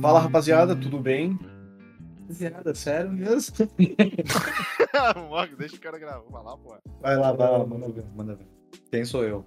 [0.00, 1.38] Fala rapaziada, tudo bem?
[2.20, 3.54] Rapaziada, sério mesmo?
[5.58, 6.74] Deixa o cara gravar, vai lá, pô.
[7.02, 8.46] Vai lá, vai lá, manda ver, manda ver.
[8.90, 9.44] Quem sou eu?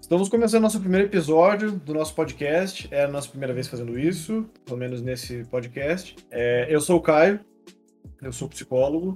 [0.00, 2.88] Estamos começando nosso primeiro episódio do nosso podcast.
[2.90, 6.16] É a nossa primeira vez fazendo isso, pelo menos nesse podcast.
[6.28, 7.38] É, eu sou o Caio,
[8.20, 9.14] eu sou psicólogo,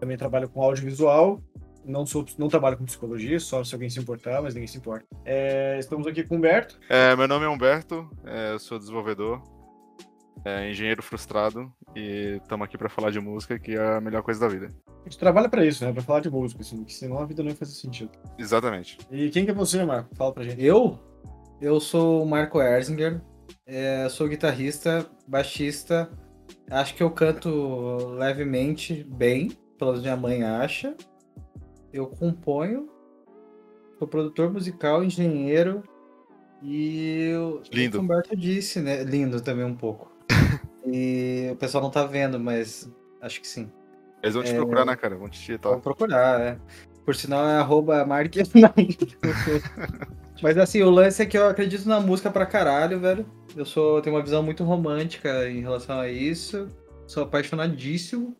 [0.00, 1.40] também trabalho com audiovisual.
[1.84, 5.06] Não, sou, não trabalho com psicologia, só se alguém se importar, mas ninguém se importa.
[5.24, 6.80] É, estamos aqui com o Humberto.
[6.88, 9.40] É, meu nome é Humberto, é, eu sou desenvolvedor,
[10.44, 14.40] é, engenheiro frustrado e estamos aqui para falar de música, que é a melhor coisa
[14.40, 14.70] da vida.
[15.00, 15.92] A gente trabalha para isso, né?
[15.92, 18.10] Para falar de música, assim, que senão a vida não ia fazer sentido.
[18.38, 18.98] Exatamente.
[19.10, 20.14] E quem que é você, Marco?
[20.16, 20.62] Fala pra gente.
[20.62, 20.98] Eu?
[21.60, 23.20] Eu sou o Marco Erzinger,
[23.64, 26.10] é, sou guitarrista, baixista.
[26.70, 30.94] Acho que eu canto levemente bem, pelo menos minha mãe acha.
[31.92, 32.88] Eu componho,
[33.98, 35.82] sou produtor musical, engenheiro
[36.62, 37.98] e o Lindo.
[37.98, 39.02] o Humberto disse, né?
[39.02, 40.15] Lindo também um pouco.
[40.86, 43.70] E o pessoal não tá vendo, mas acho que sim.
[44.22, 44.56] Eles vão te É.
[44.56, 45.16] procurar, né, cara?
[45.16, 45.72] Vão te digitar.
[45.72, 46.58] Vou procurar, é.
[47.04, 48.34] Por sinal, é arroba Mark.
[50.42, 53.24] Mas assim, o lance é que eu acredito na música pra caralho, velho.
[53.56, 56.68] Eu sou, tenho uma visão muito romântica em relação a isso.
[57.06, 58.36] Sou apaixonadíssimo.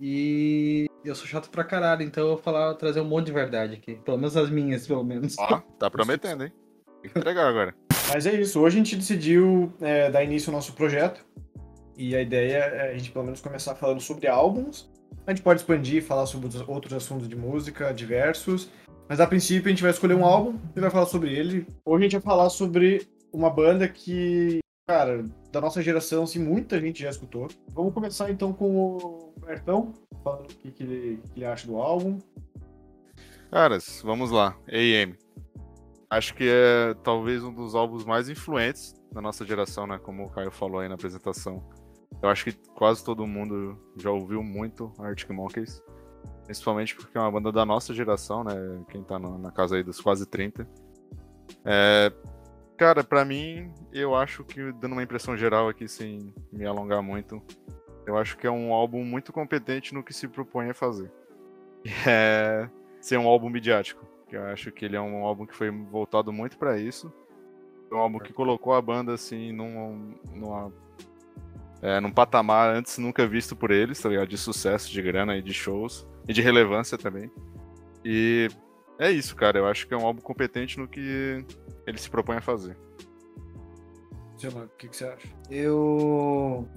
[0.00, 3.74] E eu sou chato pra caralho, então eu vou falar, trazer um monte de verdade
[3.74, 3.96] aqui.
[4.04, 5.36] Pelo menos as minhas, pelo menos.
[5.38, 6.52] Ó, tá prometendo, hein?
[7.02, 7.74] Tem que entregar agora.
[8.08, 11.24] Mas é isso, hoje a gente decidiu é, dar início ao nosso projeto.
[11.96, 14.90] E a ideia é a gente pelo menos começar falando sobre álbuns.
[15.26, 18.70] A gente pode expandir e falar sobre outros- assuntos de música diversos.
[19.08, 21.66] Mas a princípio a gente vai escolher um álbum e vai falar sobre ele.
[21.84, 26.80] Hoje a gente vai falar sobre uma banda que, cara, da nossa geração, assim, muita
[26.80, 27.48] gente já escutou.
[27.68, 32.18] Vamos começar então com o Bertão, falando o que ele, que ele acha do álbum.
[33.50, 34.56] Caras, vamos lá.
[34.68, 35.14] AM.
[36.10, 39.98] Acho que é talvez um dos álbuns mais influentes da nossa geração, né?
[39.98, 41.62] Como o Caio falou aí na apresentação.
[42.22, 45.82] Eu acho que quase todo mundo já ouviu muito Arctic Monkeys.
[46.44, 48.54] Principalmente porque é uma banda da nossa geração, né?
[48.88, 50.66] Quem tá na casa aí dos quase 30.
[51.64, 52.12] É,
[52.76, 57.42] cara, pra mim, eu acho que, dando uma impressão geral aqui, sem me alongar muito,
[58.06, 61.10] eu acho que é um álbum muito competente no que se propõe a fazer.
[62.06, 62.68] É
[63.06, 64.04] ser um álbum midiático.
[64.30, 67.12] Eu acho que ele é um álbum que foi voltado muito pra isso.
[67.88, 70.72] É um álbum que colocou a banda assim num, numa,
[71.82, 74.28] é, num patamar antes nunca visto por eles, tá ligado?
[74.28, 76.06] De sucesso, de grana e de shows.
[76.28, 77.30] E de relevância também.
[78.04, 78.48] E
[78.98, 79.58] é isso, cara.
[79.58, 81.44] Eu acho que é um álbum competente no que
[81.86, 82.76] ele se propõe a fazer.
[84.36, 85.28] Sei lá, o que, que você acha?
[85.50, 86.68] Eu.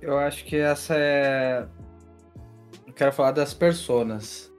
[0.00, 1.66] Eu acho que essa é.
[2.86, 4.50] Eu quero falar das personas.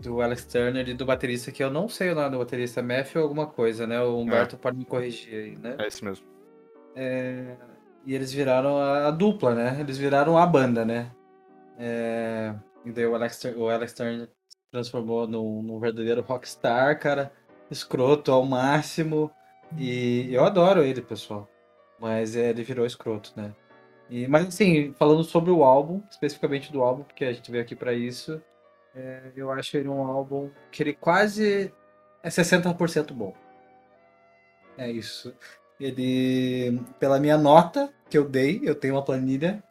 [0.00, 3.22] Do Alex Turner e do baterista, que eu não sei o nome do baterista, Matthew
[3.22, 4.02] alguma coisa, né?
[4.02, 5.76] O Humberto pode me corrigir aí, né?
[5.78, 6.26] É isso mesmo.
[6.94, 7.56] É,
[8.06, 9.80] E eles viraram a, dupla, né?
[9.80, 11.10] Eles viraram a banda, né?
[11.78, 12.54] É,
[12.84, 14.28] E daí o Alex, o Alex Turner
[14.70, 17.32] transformou num, num verdadeiro rockstar, cara.
[17.70, 19.30] Escroto ao máximo.
[19.78, 21.48] E eu adoro ele, pessoal.
[21.98, 23.54] Mas é, ele virou escroto, né?
[24.10, 27.74] E, mas assim, falando sobre o álbum, especificamente do álbum, porque a gente veio aqui
[27.74, 28.40] pra isso,
[28.94, 31.72] é, eu acho ele um álbum que ele quase
[32.22, 33.34] é 60% bom.
[34.76, 35.34] É isso.
[35.80, 39.62] Ele, pela minha nota que eu dei, eu tenho uma planilha,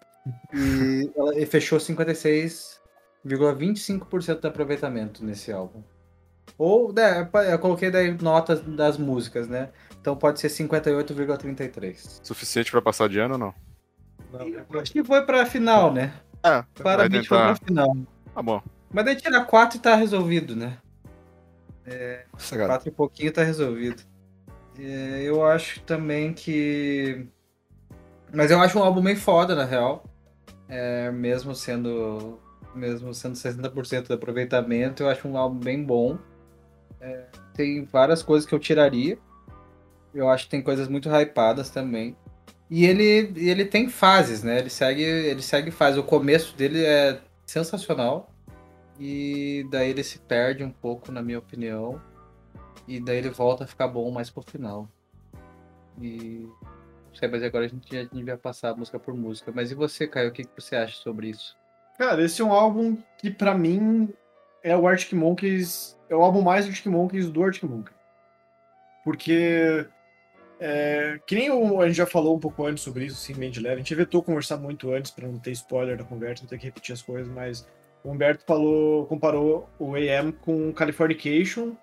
[0.54, 5.84] e ela ele fechou 56,25% de aproveitamento nesse álbum.
[6.58, 9.70] Ou, né, eu coloquei daí notas das músicas, né?
[10.00, 12.20] Então pode ser 58,33.
[12.22, 13.54] Suficiente pra passar de ano ou não?
[14.34, 16.14] Eu Acho que foi pra final, né?
[16.44, 17.66] É, Claramente foi pra tentar.
[17.66, 17.98] final.
[18.34, 18.62] Tá bom.
[18.92, 20.78] Mas daí tira 4 e tá resolvido, né?
[22.38, 22.70] Sossegado.
[22.70, 24.04] 4 e pouquinho tá resolvido.
[24.80, 27.28] É, eu acho também que.
[28.34, 30.04] Mas eu acho um álbum bem foda, na real.
[30.68, 32.40] É, mesmo sendo.
[32.76, 36.18] Mesmo sendo 60% de aproveitamento, eu acho um álbum bem bom.
[37.00, 39.18] É, tem várias coisas que eu tiraria.
[40.14, 42.16] Eu acho que tem coisas muito hypadas também.
[42.70, 44.58] E ele, ele tem fases, né?
[44.58, 46.00] Ele segue, ele segue fases.
[46.00, 48.32] O começo dele é sensacional.
[49.00, 52.02] E daí ele se perde um pouco, na minha opinião.
[52.88, 54.88] E daí ele volta a ficar bom mais pro final.
[56.02, 56.48] E.
[57.08, 59.52] Não sei, mas agora a gente já devia passar música por música.
[59.54, 60.30] Mas e você, Caio?
[60.30, 61.56] O que, você acha sobre isso?
[61.98, 64.12] Cara, esse é um álbum que pra mim
[64.64, 67.96] é o Arctic Monkeys, é o álbum mais Arctic Monkeys do Arctic Monkeys.
[69.04, 69.86] Porque
[70.60, 73.52] é, que nem o- a gente já falou um pouco antes sobre isso, assim, bem
[73.52, 73.76] de leve.
[73.76, 76.66] A gente evitou conversar muito antes pra não ter spoiler da conversa, não ter que
[76.66, 77.68] repetir as coisas, mas
[78.04, 81.76] o Humberto falou, comparou o AM com Californication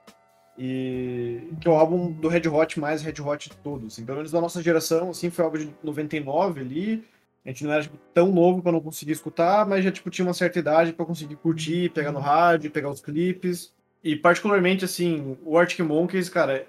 [0.63, 3.95] E que é o álbum do Red Hot mais Red Hot de todos.
[3.95, 7.05] Assim, pelo menos da nossa geração, assim, foi algo de 99 ali.
[7.43, 10.27] A gente não era tipo, tão novo para não conseguir escutar, mas já tipo, tinha
[10.27, 13.73] uma certa idade para conseguir curtir, pegar no rádio, pegar os clipes.
[14.05, 16.67] E particularmente, assim, o Arctic Monkeys, cara,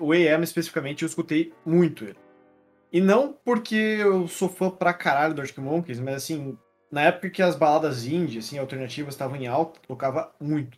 [0.00, 2.18] o AM especificamente, eu escutei muito ele.
[2.92, 6.58] E não porque eu sou fã pra caralho do Arctic Monkeys, mas assim,
[6.90, 10.76] na época que as baladas indie, assim, alternativas estavam em alta, tocava muito.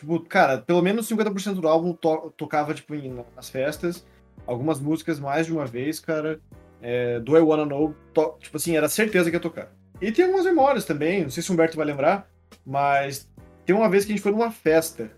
[0.00, 4.02] Tipo, cara, pelo menos 50% do álbum to tocava, tipo, em, nas festas.
[4.46, 6.40] Algumas músicas mais de uma vez, cara.
[6.80, 7.94] É, do I Wanna Know,
[8.38, 9.70] tipo assim, era certeza que ia tocar.
[10.00, 12.26] E tem algumas memórias também, não sei se o Humberto vai lembrar,
[12.64, 13.30] mas
[13.66, 15.10] tem uma vez que a gente foi numa festa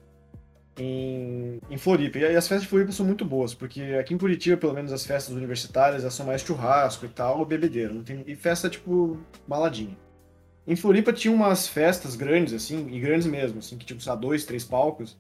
[0.76, 2.19] em, em Floripa.
[2.19, 5.06] E as festas de Floripa são muito boas, porque aqui em Curitiba, pelo menos as
[5.06, 7.94] festas universitárias, elas são mais churrasco e tal, ou bebedeira.
[7.94, 9.96] Não tem, e festa, tipo, baladinha.
[10.67, 14.17] Em Floripa tinha umas festas grandes, assim, e grandes mesmo, assim, que tinham, sei lá,
[14.17, 15.19] dois, três palcos,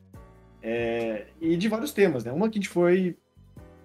[0.62, 2.30] é, e de vários temas, né?
[2.30, 3.16] Uma que a gente foi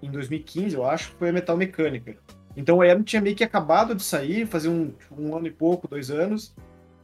[0.01, 2.15] em 2015, eu acho, foi a Metal Mecânica.
[2.56, 5.88] Então o EM tinha meio que acabado de sair, fazia um, um ano e pouco,
[5.88, 6.56] dois anos,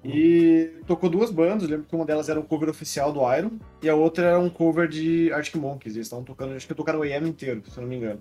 [0.04, 3.52] e tocou duas bandas, lembro que uma delas era um cover oficial do Iron,
[3.82, 7.00] e a outra era um cover de Arctic Monkeys, eles estavam tocando, acho que tocaram
[7.00, 8.20] o EM inteiro, se eu não me engano.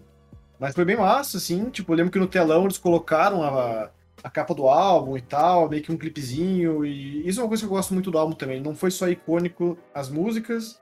[0.58, 3.90] Mas foi bem massa, assim, tipo, eu lembro que no telão eles colocaram a
[4.23, 6.85] a capa do álbum e tal, meio que um clipezinho.
[6.85, 8.61] E isso é uma coisa que eu gosto muito do álbum também.
[8.61, 10.81] Não foi só icônico as músicas,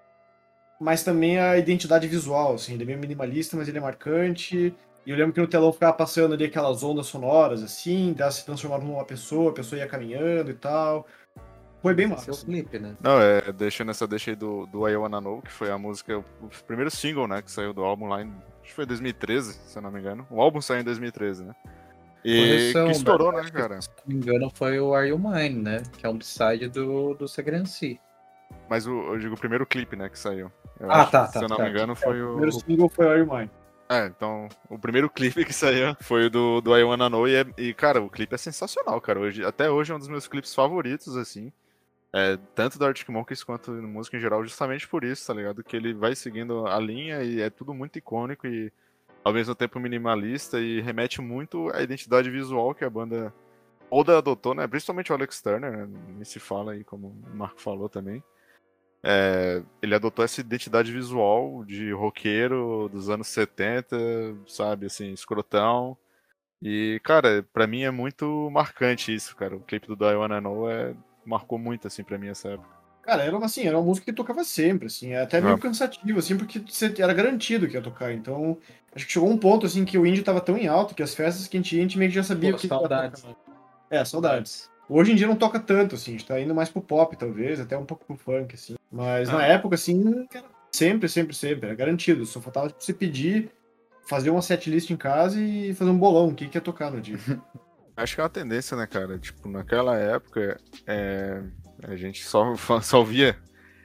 [0.81, 2.55] mas também a identidade visual.
[2.55, 2.75] Assim.
[2.75, 4.75] Ele é meio minimalista, mas ele é marcante.
[5.07, 8.45] E eu lembro que no telão ficava passando ali aquelas ondas sonoras, assim, dela se
[8.45, 11.07] transformava numa pessoa, a pessoa ia caminhando e tal.
[11.83, 12.31] Foi bem massa.
[12.31, 12.95] Esse é o clipe, né?
[13.01, 16.19] Não, é, deixando essa deixa aí do, do I Wanna Know, que foi a música,
[16.19, 16.25] o
[16.67, 18.29] primeiro single, né, que saiu do álbum lá em,
[18.61, 20.27] acho que foi 2013, se eu não me engano.
[20.31, 21.55] O álbum saiu em 2013, né?
[22.25, 23.81] E Correção, que estourou, né, cara?
[23.81, 25.83] Se não me engano, foi o Are You Mine, né?
[25.97, 28.01] Que é um side do, do Segrancy.
[28.69, 30.53] Mas o, eu digo o primeiro clipe, né, que saiu.
[30.79, 31.39] Eu ah, acho, tá, tá.
[31.39, 32.27] Se eu não tá, me engano, foi é, o.
[32.27, 33.51] O primeiro single foi Are You Mine.
[33.89, 37.35] É, então, o primeiro clipe que saiu foi o do, do I Wanna Know e,
[37.35, 39.19] é, e, cara, o clipe é sensacional, cara.
[39.19, 41.53] Hoje, até hoje é um dos meus clipes favoritos, assim.
[42.13, 45.65] É, tanto do Arctic Monkeys quanto da música em geral, justamente por isso, tá ligado?
[45.65, 48.73] Que ele vai seguindo a linha e é tudo muito icônico e
[49.25, 53.33] ao mesmo tempo minimalista e remete muito à identidade visual que a banda
[53.91, 54.67] toda adotou, né?
[54.67, 56.25] Principalmente o Alex Turner, né?
[56.25, 58.23] Se fala aí, como o Marco falou também.
[59.03, 63.97] É, ele adotou essa identidade visual de roqueiro dos anos 70,
[64.47, 65.97] sabe, assim, escrotão.
[66.63, 69.57] E, cara, para mim é muito marcante isso, cara.
[69.57, 70.95] O clipe do Die Wanna Know é,
[71.25, 72.80] marcou muito, assim, pra mim essa época.
[73.03, 75.59] Cara, era, assim, era uma música que tocava sempre, assim, é até meio ah.
[75.59, 76.63] cansativo, assim, porque
[76.99, 78.13] era garantido que ia tocar.
[78.13, 78.59] Então,
[78.95, 81.15] acho que chegou um ponto, assim, que o indie tava tão em alto que as
[81.15, 83.25] festas que a gente ia, a gente meio que já sabia Pô, que saudades.
[83.89, 84.71] É, saudades.
[84.89, 87.59] Hoje em dia não toca tanto, assim, a gente tá indo mais pro pop, talvez,
[87.61, 88.77] até um pouco pro funk, assim.
[88.91, 89.35] Mas ah.
[89.35, 90.27] na época, assim,
[90.73, 92.27] sempre, sempre, sempre, era garantido.
[92.27, 93.51] Só faltava tipo, você pedir,
[94.07, 97.01] fazer uma setlist em casa e fazer um bolão, o que, que ia tocar no
[97.01, 97.19] dia.
[97.97, 99.19] Acho que é uma tendência, né, cara?
[99.19, 101.43] Tipo, naquela época, é,
[101.83, 103.37] a gente só, só via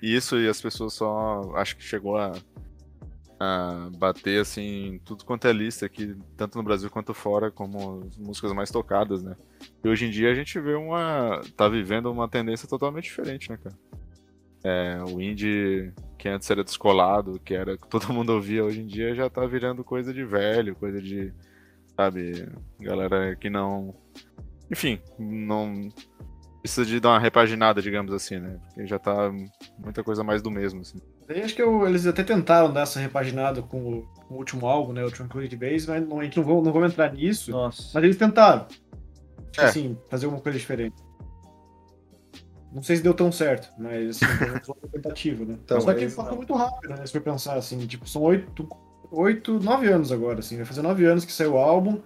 [0.02, 1.54] isso e as pessoas só.
[1.56, 2.34] Acho que chegou a,
[3.40, 8.18] a bater assim tudo quanto é lista aqui, tanto no Brasil quanto fora, como as
[8.18, 9.36] músicas mais tocadas, né?
[9.84, 11.42] E hoje em dia a gente vê uma.
[11.56, 13.76] tá vivendo uma tendência totalmente diferente, né, cara?
[14.64, 18.88] É, o indie que antes era descolado, que era que todo mundo ouvia, hoje em
[18.88, 21.34] dia já tá virando coisa de velho, coisa de.
[21.96, 22.50] Sabe,
[22.80, 23.96] galera que não.
[24.72, 25.90] Enfim, não
[26.66, 28.58] precisa de dar uma repaginada, digamos assim, né?
[28.66, 29.32] Porque já tá
[29.78, 31.00] muita coisa mais do mesmo, assim.
[31.30, 34.66] Eu acho que eu, eles até tentaram dar essa repaginada com o, com o, último
[34.66, 35.04] álbum, né?
[35.06, 37.52] O Tranquility Base, mas não, a gente não vamos, não entrar nisso.
[37.52, 37.92] Nossa.
[37.94, 38.66] Mas eles tentaram.
[39.52, 39.66] Tipo é.
[39.66, 40.96] assim, fazer alguma coisa diferente.
[42.74, 44.26] Não sei se deu tão certo, mas assim,
[44.66, 45.58] foi uma tentativa, né?
[45.64, 46.38] Então, Só que passou não.
[46.38, 47.06] muito rápido, né?
[47.06, 48.68] Se for pensar assim, tipo, são oito,
[49.12, 52.02] oito, nove anos agora, assim, vai fazer nove anos que saiu o álbum.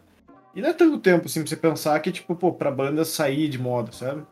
[0.53, 3.47] E não é tanto tempo, assim, pra você pensar que, tipo, pô, pra banda sair
[3.47, 4.23] de moda, sabe?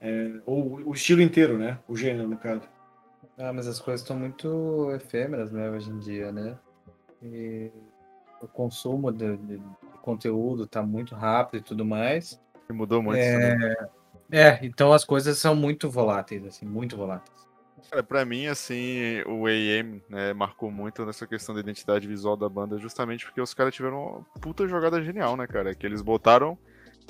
[0.00, 1.78] É, ou o estilo inteiro, né?
[1.88, 2.62] O gênero, no caso.
[3.36, 6.58] Ah, mas as coisas estão muito efêmeras, né, hoje em dia, né?
[7.22, 7.70] E
[8.40, 9.62] o consumo de, de
[10.02, 12.40] conteúdo está muito rápido e tudo mais.
[12.68, 13.18] E mudou muito.
[13.18, 13.76] É...
[14.30, 17.38] é, então as coisas são muito voláteis, assim, muito voláteis.
[17.90, 22.48] Cara, pra mim, assim, o AM né, marcou muito nessa questão da identidade visual da
[22.48, 25.74] banda, justamente porque os caras tiveram uma puta jogada genial, né, cara?
[25.74, 26.58] Que eles botaram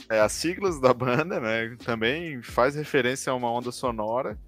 [0.09, 1.76] é, as siglas da banda, né?
[1.85, 4.38] Também faz referência a uma onda sonora.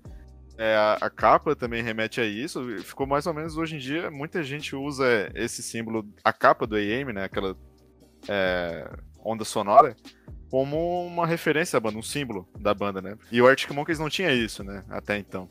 [0.57, 2.63] É, a, a, capa também remete a isso.
[2.83, 6.77] Ficou mais ou menos hoje em dia, muita gente usa esse símbolo, a capa do
[6.77, 7.25] AM, né?
[7.25, 7.57] Aquela
[8.29, 8.91] é,
[9.25, 9.97] onda sonora,
[10.51, 13.17] como uma referência à banda, um símbolo da banda, né?
[13.31, 14.85] E o Arctic Monkeys não tinha isso, né?
[14.91, 15.49] Até então.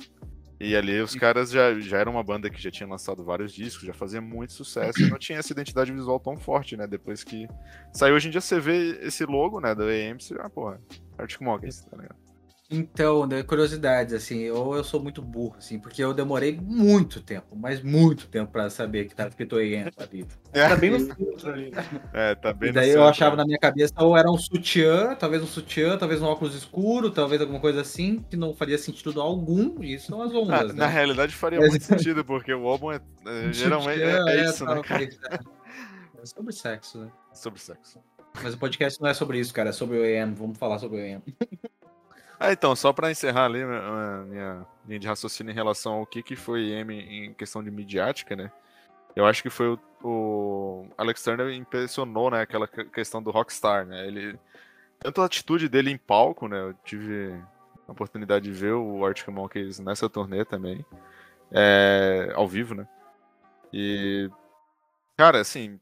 [0.60, 3.88] E ali os caras já, já eram uma banda que já tinha lançado vários discos,
[3.88, 6.86] já fazia muito sucesso e não tinha essa identidade visual tão forte, né?
[6.86, 7.48] Depois que
[7.94, 10.82] saiu, hoje em dia você vê esse logo, né, da AM, você, ah, porra,
[11.18, 12.29] Arctic Monkeys, tá ligado?
[12.72, 17.56] Então, né, curiosidades, assim, ou eu sou muito burro, assim, porque eu demorei muito tempo,
[17.56, 20.28] mas muito tempo pra saber que tava escrito EM na vida.
[20.54, 21.72] Tá bem no centro ali.
[22.14, 23.38] É, tá bem E no daí eu achava né?
[23.42, 27.42] na minha cabeça ou era um sutiã, talvez um sutiã, talvez um óculos escuro, talvez
[27.42, 30.86] alguma coisa assim, que não faria sentido algum, e isso são as Na, ondas, na
[30.86, 30.94] né?
[30.94, 34.64] realidade faria Mas- muito sentido, porque o álbum é, é, Um geralmente é, é isso,
[34.64, 35.10] né, cara?
[36.22, 37.08] É sobre sexo, né?
[37.34, 38.00] Sobre sexo.
[38.44, 40.98] Mas o podcast não é sobre isso, cara, é sobre o EM, vamos falar sobre
[40.98, 41.22] o EM.
[42.40, 46.24] Ah, então, só pra encerrar ali minha, minha linha de raciocínio em relação ao que,
[46.24, 48.52] que foi M em questão de midiática, né?
[49.16, 53.86] Eu acho que foi o, o Alex Turner impressionou, né, aquela que- questão do rockstar,
[53.86, 54.08] né?
[54.08, 54.40] Ele
[55.00, 56.60] tanto a atitude dele em palco, né?
[56.60, 57.34] Eu tive
[57.88, 60.86] a oportunidade de ver o Arctic Monkeys nessa turnê também,
[61.52, 62.88] é, ao vivo, né?
[63.74, 64.30] E
[65.18, 65.80] cara, assim,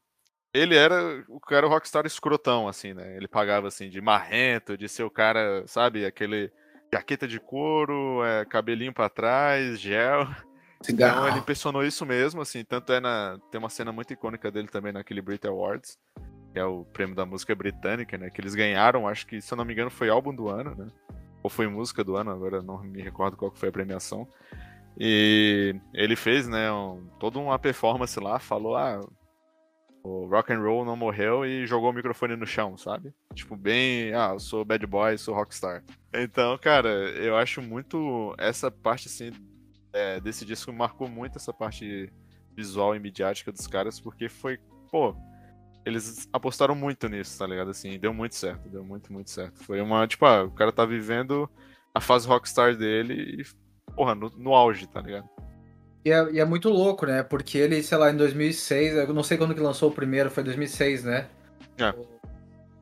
[0.54, 3.16] ele era o cara rockstar escrotão, assim, né?
[3.16, 6.52] Ele pagava assim de marrento, de ser o cara, sabe, aquele
[6.94, 10.28] jaqueta de couro, é, cabelinho pra trás, gel.
[10.88, 13.40] Então ele impressionou isso mesmo, assim, tanto é na.
[13.50, 15.98] Tem uma cena muito icônica dele também naquele Brit Awards,
[16.54, 18.30] que é o prêmio da música britânica, né?
[18.30, 20.88] Que eles ganharam, acho que, se eu não me engano, foi álbum do ano, né?
[21.42, 24.28] Ou foi música do ano, agora não me recordo qual foi a premiação.
[25.00, 29.00] E ele fez, né, um, toda uma performance lá, falou, ah,
[30.04, 33.14] o rock and roll não morreu e jogou o microfone no chão, sabe?
[33.34, 35.84] Tipo, bem, ah, eu sou bad boy, sou rockstar.
[36.14, 39.32] Então, cara, eu acho muito essa parte, assim,
[39.94, 42.12] é, desse disco marcou muito essa parte
[42.56, 44.58] visual e midiática dos caras, porque foi,
[44.90, 45.16] pô,
[45.86, 47.70] eles apostaram muito nisso, tá ligado?
[47.70, 49.64] Assim, deu muito certo, deu muito, muito certo.
[49.64, 51.50] Foi uma, tipo, ah, o cara tá vivendo
[51.94, 55.30] a fase rockstar dele e, porra, no, no auge, tá ligado?
[56.08, 57.22] E é, e é muito louco, né?
[57.22, 60.42] Porque ele, sei lá, em 2006, eu não sei quando que lançou o primeiro, foi
[60.42, 61.28] 2006, né?
[61.78, 61.94] É.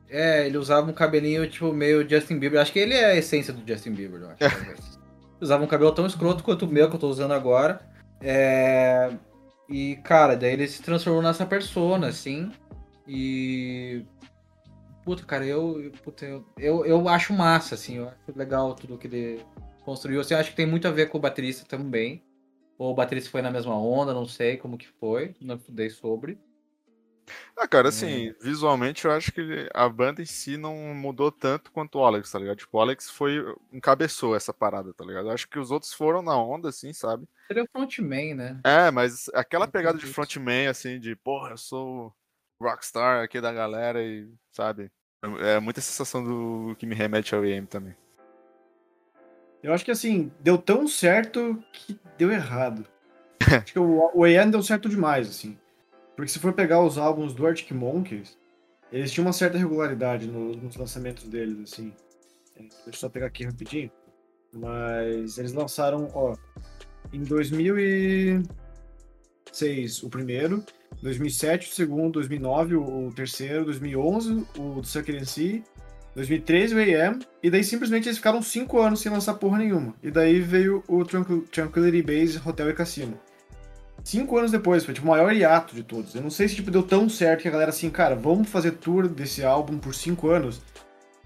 [0.08, 2.60] É, ele usava um cabelinho, tipo, meio Justin Bieber.
[2.60, 4.38] Acho que ele é a essência do Justin Bieber, eu acho.
[4.38, 5.00] talvez.
[5.40, 7.80] usava um cabelo tão escroto quanto o meu que eu tô usando agora.
[8.20, 9.10] É...
[9.68, 12.52] E, cara, daí ele se transformou nessa persona, assim.
[13.08, 14.04] E.
[15.04, 15.90] Puta, cara, eu.
[16.04, 17.96] Puta, eu, eu, eu acho massa, assim.
[17.96, 19.44] Eu acho legal tudo que ele
[19.84, 20.20] construiu.
[20.20, 22.22] Assim, eu acho que tem muito a ver com o baterista também.
[22.78, 25.34] Ou o baterista foi na mesma onda, não sei como que foi.
[25.40, 26.38] Não estudei sobre.
[27.56, 31.98] Ah, cara, assim, visualmente eu acho que a banda em si não mudou tanto quanto
[31.98, 32.58] o Alex, tá ligado?
[32.58, 33.42] Tipo, o Alex foi.
[33.72, 35.28] encabeçou essa parada, tá ligado?
[35.28, 37.26] Eu acho que os outros foram na onda, assim, sabe?
[37.50, 38.60] É o frontman, né?
[38.64, 42.14] É, mas aquela pegada de frontman, assim, de, porra, eu sou
[42.60, 44.90] o rockstar aqui da galera e, sabe?
[45.40, 47.96] É muita sensação do que me remete ao EM também.
[49.66, 52.86] Eu acho que assim, deu tão certo que deu errado.
[53.42, 55.58] acho que o, o deu certo demais, assim.
[56.14, 58.38] Porque se for pegar os álbuns do Arctic Monkeys,
[58.92, 61.92] eles tinham uma certa regularidade no- nos lançamentos deles, assim.
[62.54, 63.90] É, Deixa eu só pegar aqui rapidinho.
[64.52, 66.36] Mas eles lançaram, ó,
[67.12, 68.44] em 2006
[70.04, 70.64] o primeiro,
[71.02, 75.64] 2007 o segundo, 2009 o, terceiro, 2011 o do Sucker MC,
[76.16, 79.94] 2013 o AM, e daí simplesmente eles ficaram cinco anos sem lançar porra nenhuma.
[80.02, 83.20] E daí veio o Tranquil- Tranquility Base Hotel e Cassino.
[84.02, 86.14] Cinco anos depois, foi tipo o maior hiato de todos.
[86.14, 88.72] Eu não sei se tipo, deu tão certo que a galera assim, cara, vamos fazer
[88.72, 90.62] tour desse álbum por cinco anos.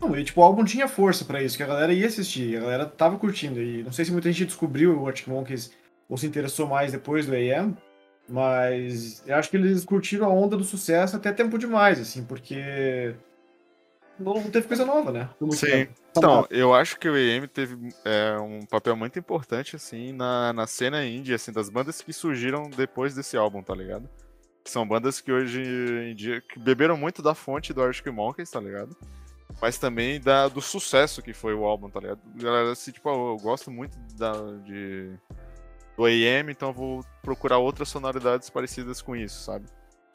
[0.01, 2.61] Não, e tipo, o álbum tinha força pra isso, que a galera ia assistir, a
[2.61, 3.63] galera tava curtindo.
[3.63, 5.71] E não sei se muita gente descobriu o Arctic Monkeys
[6.09, 7.77] ou se interessou mais depois do AM,
[8.29, 13.15] mas eu acho que eles curtiram a onda do sucesso até tempo demais, assim, porque
[14.21, 15.31] não teve coisa nova, né?
[15.53, 15.67] Sim.
[15.67, 15.93] tempo.
[16.17, 20.67] Então, eu acho que o EM teve é, um papel muito importante, assim, na, na
[20.67, 24.09] cena indie, assim, das bandas que surgiram depois desse álbum, tá ligado?
[24.65, 28.61] São bandas que hoje em dia que beberam muito da fonte do Arctic Monkeys, tá
[28.61, 28.97] ligado?
[29.61, 32.21] Mas também da, do sucesso que foi o álbum, tá ligado?
[32.37, 34.33] Galera, assim, tipo, eu gosto muito da,
[34.65, 35.13] de,
[35.97, 39.67] do AM, então eu vou procurar outras sonoridades parecidas com isso, sabe?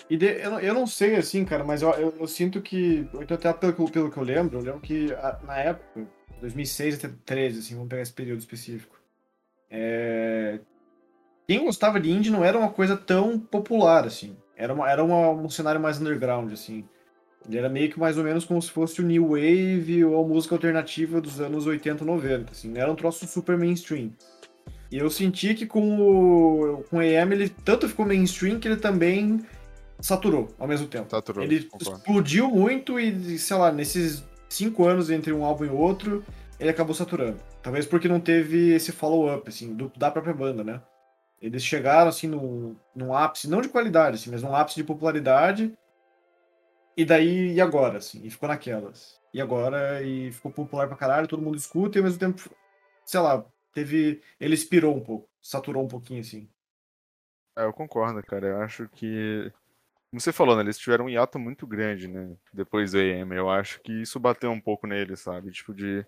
[0.10, 3.08] E de- eu, eu não sei, assim, cara, mas eu, eu, eu sinto que.
[3.30, 6.08] Até pelo, pelo que eu lembro, eu lembro que a- na época,
[6.42, 8.96] 2006 até 2013, assim, vamos pegar esse período específico.
[9.70, 10.60] é,
[11.48, 14.36] Quem gostava de indie não era uma coisa tão popular, assim.
[14.56, 16.84] Era, uma, era uma- um cenário mais underground, assim.
[17.48, 20.28] Ele era meio que mais ou menos como se fosse o New Wave ou a
[20.28, 22.76] música alternativa dos anos 80, 90, assim.
[22.78, 24.12] Era um troço super mainstream.
[24.92, 28.78] E eu senti que com o, com o AM ele tanto ficou mainstream que ele
[28.78, 29.42] também
[30.00, 31.10] saturou ao mesmo tempo.
[31.10, 31.98] Saturou, Ele concordo.
[31.98, 36.24] explodiu muito e, sei lá, nesses cinco anos entre um álbum e outro,
[36.60, 37.40] ele acabou saturando.
[37.62, 40.82] Talvez porque não teve esse follow-up, assim, do, da própria banda, né?
[41.42, 45.74] Eles chegaram, assim, no, num ápice, não de qualidade, assim, mas num ápice de popularidade.
[46.98, 48.22] E daí, e agora, assim?
[48.24, 49.20] E ficou naquelas.
[49.34, 52.50] E agora, e ficou popular pra caralho, todo mundo escuta, e ao mesmo tempo,
[53.06, 54.22] sei lá, teve.
[54.40, 56.48] Ele expirou um pouco, saturou um pouquinho, assim.
[57.58, 58.48] É, eu concordo, cara.
[58.48, 59.52] Eu acho que.
[60.16, 60.62] Como você falou, né?
[60.62, 62.38] Eles tiveram um hiato muito grande, né?
[62.54, 63.36] Depois do AM.
[63.36, 65.52] Eu acho que isso bateu um pouco neles, sabe?
[65.52, 66.06] Tipo de.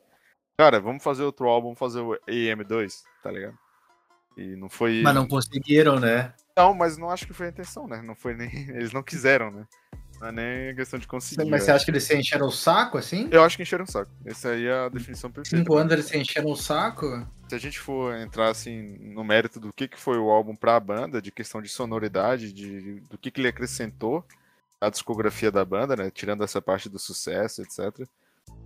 [0.58, 3.58] Cara, vamos fazer outro álbum, vamos fazer o AM2, tá ligado?
[4.38, 5.02] E não foi.
[5.04, 6.34] Mas não conseguiram, né?
[6.56, 8.02] Não, mas não acho que foi a intenção, né?
[8.02, 8.50] Não foi nem.
[8.72, 9.68] Eles não quiseram, né?
[10.22, 11.44] Não é nem questão de conseguir.
[11.50, 13.28] Mas você acha que eles se encheram o saco, assim?
[13.30, 14.10] Eu acho que encheram o saco.
[14.26, 15.58] Essa aí é a definição perfeita.
[15.58, 17.28] Cinco anos eles se encheram o saco?
[17.48, 20.80] Se a gente for entrar, assim, no mérito do que, que foi o álbum pra
[20.80, 24.24] banda, de questão de sonoridade, de, do que, que ele acrescentou
[24.82, 26.12] à discografia da banda, né?
[26.12, 28.06] Tirando essa parte do sucesso, etc.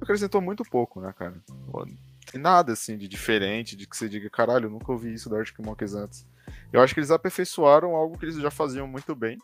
[0.02, 1.36] Acrescentou muito pouco, né, cara?
[2.32, 5.38] Tem nada, assim, de diferente, de que você diga, caralho, eu nunca ouvi isso da
[5.38, 6.26] Arctic Monkeys antes.
[6.74, 9.38] Eu acho que eles aperfeiçoaram algo que eles já faziam muito bem,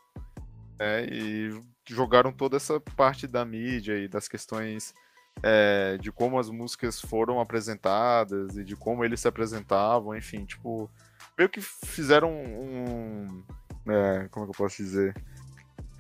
[0.80, 1.06] né?
[1.06, 4.96] E jogaram toda essa parte da mídia e das questões
[5.44, 10.90] é, de como as músicas foram apresentadas e de como eles se apresentavam, enfim, tipo,
[11.38, 13.44] meio que fizeram um.
[13.88, 15.16] É, como é que eu posso dizer?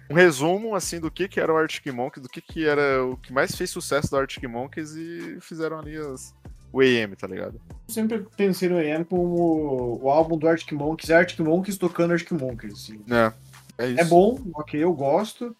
[0.09, 3.17] Um resumo, assim, do que, que era o Arctic Monkeys, do que, que era o
[3.17, 6.33] que mais fez sucesso do Arctic Monkeys e fizeram ali as,
[6.71, 7.59] o AM, tá ligado?
[7.69, 12.31] Eu sempre pensei no AM como o álbum do Arctic Monkeys, Arctic Monkeys tocando Arctic
[12.31, 13.01] Monkeys, assim.
[13.09, 13.33] É,
[13.77, 14.01] é.
[14.01, 15.55] É bom, ok, eu gosto,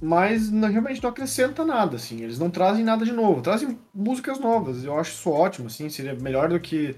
[0.00, 2.22] mas não, realmente não acrescenta nada, assim.
[2.22, 4.84] Eles não trazem nada de novo, trazem músicas novas.
[4.84, 5.88] Eu acho isso ótimo, assim.
[5.88, 6.96] Seria melhor do que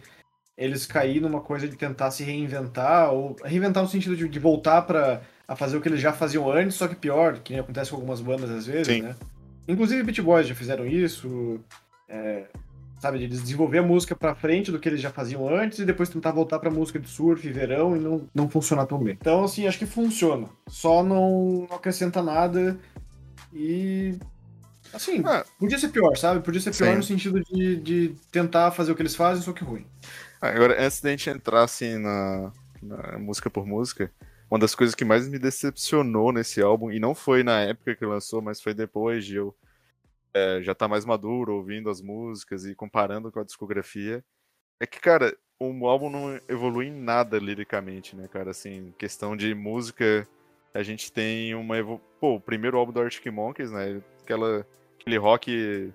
[0.57, 4.83] eles cair numa coisa de tentar se reinventar, ou reinventar no sentido de, de voltar
[4.83, 7.90] para a fazer o que eles já faziam antes, só que pior, que nem acontece
[7.90, 9.02] com algumas bandas às vezes, Sim.
[9.02, 9.17] né?
[9.67, 11.61] Inclusive Beat Boys já fizeram isso,
[12.09, 12.45] é,
[12.99, 15.85] sabe, de eles desenvolver a música pra frente do que eles já faziam antes e
[15.85, 19.16] depois tentar voltar pra música de surf e verão e não, não funcionar tão bem.
[19.20, 20.49] Então, assim, acho que funciona.
[20.66, 22.79] Só não, não acrescenta nada
[23.53, 24.18] e.
[24.92, 25.44] Assim, Ah.
[25.59, 26.40] podia ser pior, sabe?
[26.40, 26.96] Podia ser pior Sim.
[26.96, 29.87] no sentido de, de tentar fazer o que eles fazem, só que ruim.
[30.40, 32.51] Ah, Agora, antes da gente entrar assim na,
[32.83, 34.11] na música por música,
[34.51, 38.07] uma das coisas que mais me decepcionou nesse álbum, e não foi na época que
[38.07, 39.55] lançou, mas foi depois de eu
[40.35, 44.25] é, já estar mais maduro, ouvindo as músicas e comparando com a discografia,
[44.81, 48.51] é que, cara, o álbum não evolui em nada liricamente, né, cara?
[48.51, 50.27] Assim, questão de música,
[50.73, 51.77] a gente tem uma.
[52.21, 54.01] Pô, o primeiro álbum do Arctic Monkeys, né?
[54.23, 54.67] Aquela,
[55.01, 55.93] aquele rock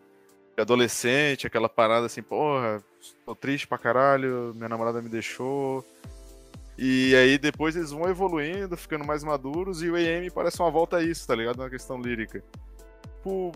[0.58, 2.84] adolescente, aquela parada assim, porra,
[3.26, 5.86] tô triste pra caralho, minha namorada me deixou.
[6.78, 10.98] E aí depois eles vão evoluindo, ficando mais maduros, e o AM parece uma volta
[10.98, 11.58] a isso, tá ligado?
[11.58, 12.44] Na questão lírica.
[13.18, 13.52] Tipo,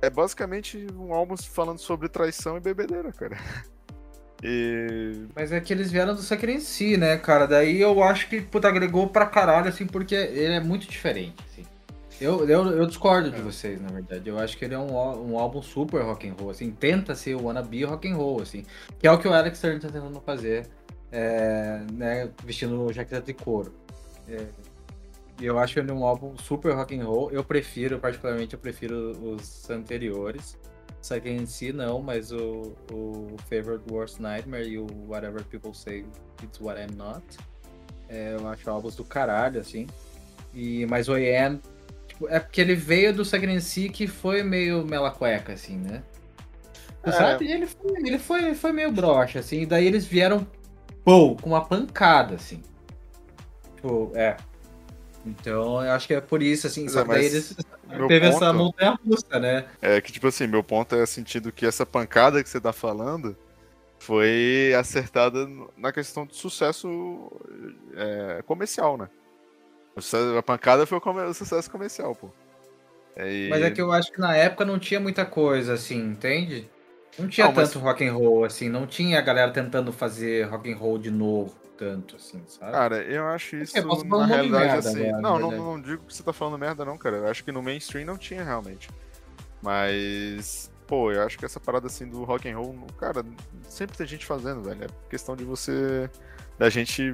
[0.00, 3.36] é basicamente um álbum falando sobre traição e bebedeira, cara.
[4.40, 5.26] E.
[5.34, 7.46] Mas é que eles vieram do Sucker em si, né, cara?
[7.46, 11.66] Daí eu acho que, puta, agregou pra caralho, assim, porque ele é muito diferente, assim.
[12.20, 14.28] Eu, eu, eu discordo de vocês, na verdade.
[14.28, 14.92] Eu acho que ele é um,
[15.30, 16.70] um álbum super rock and roll, assim.
[16.70, 18.64] Tenta ser o wannabe rock and roll, assim.
[18.98, 20.66] Que é o que o Alex Turner tá tentando fazer,
[21.12, 23.72] é, né, vestindo jaqueta de couro.
[24.28, 24.46] É,
[25.40, 27.30] eu acho ele um álbum super rock and roll.
[27.30, 30.56] Eu prefiro, particularmente, eu prefiro os anteriores.
[31.22, 36.04] Que em si não, mas o, o Favorite Worst Nightmare e o Whatever People Say
[36.42, 37.24] It's What I'm Not.
[38.08, 39.86] é, eu acho álbuns do caralho, assim.
[40.52, 41.60] E, mas o AM,
[42.06, 45.78] tipo, é porque ele veio do Second in Si que foi meio mela cueca, assim,
[45.78, 46.02] né?
[47.02, 47.12] É.
[47.12, 47.46] Sabe?
[47.46, 49.62] E Ele, foi, ele foi, foi meio broxa, assim.
[49.62, 50.46] E daí eles vieram,
[51.04, 52.62] pô, com uma pancada, assim.
[53.76, 54.36] Tipo, é.
[55.28, 56.88] Então, eu acho que é por isso, assim.
[56.88, 57.56] Só é, que daí eles
[58.08, 59.66] teve essa ponto- montanha russa, né?
[59.82, 63.36] É que, tipo assim, meu ponto é sentido que essa pancada que você tá falando
[63.98, 67.30] foi acertada na questão do sucesso
[67.96, 69.08] é, comercial, né?
[70.38, 72.30] A pancada foi o sucesso comercial, pô.
[73.16, 75.96] É, e- Mas é que eu acho que na época não tinha muita coisa, assim,
[75.98, 76.70] entende?
[77.18, 80.44] Não tinha Não, mas- tanto rock and roll, assim, não tinha a galera tentando fazer
[80.46, 82.72] rock and roll de novo, tanto, assim, sabe?
[82.72, 85.08] Cara, eu acho isso, eu posso na realidade, merda assim.
[85.08, 87.18] agora, não, não, não digo que você tá falando merda, não, cara.
[87.18, 88.90] Eu acho que no mainstream não tinha realmente.
[89.62, 93.24] Mas, pô, eu acho que essa parada assim do rock and roll, cara,
[93.68, 94.84] sempre tem gente fazendo, velho.
[94.84, 96.10] É questão de você.
[96.58, 97.12] da gente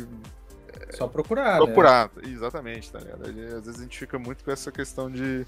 [0.91, 1.67] Só procurar, né?
[1.67, 2.11] procurar.
[2.23, 3.27] Exatamente, tá ligado?
[3.27, 3.35] Às
[3.67, 5.47] vezes a gente fica muito com essa questão de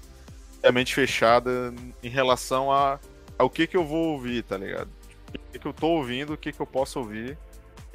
[0.63, 2.99] a mente fechada em relação a
[3.37, 4.89] ao que que eu vou ouvir, tá ligado?
[5.27, 7.37] O que que eu tô ouvindo, o que que eu posso ouvir,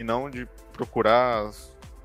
[0.03, 1.51] e não de procurar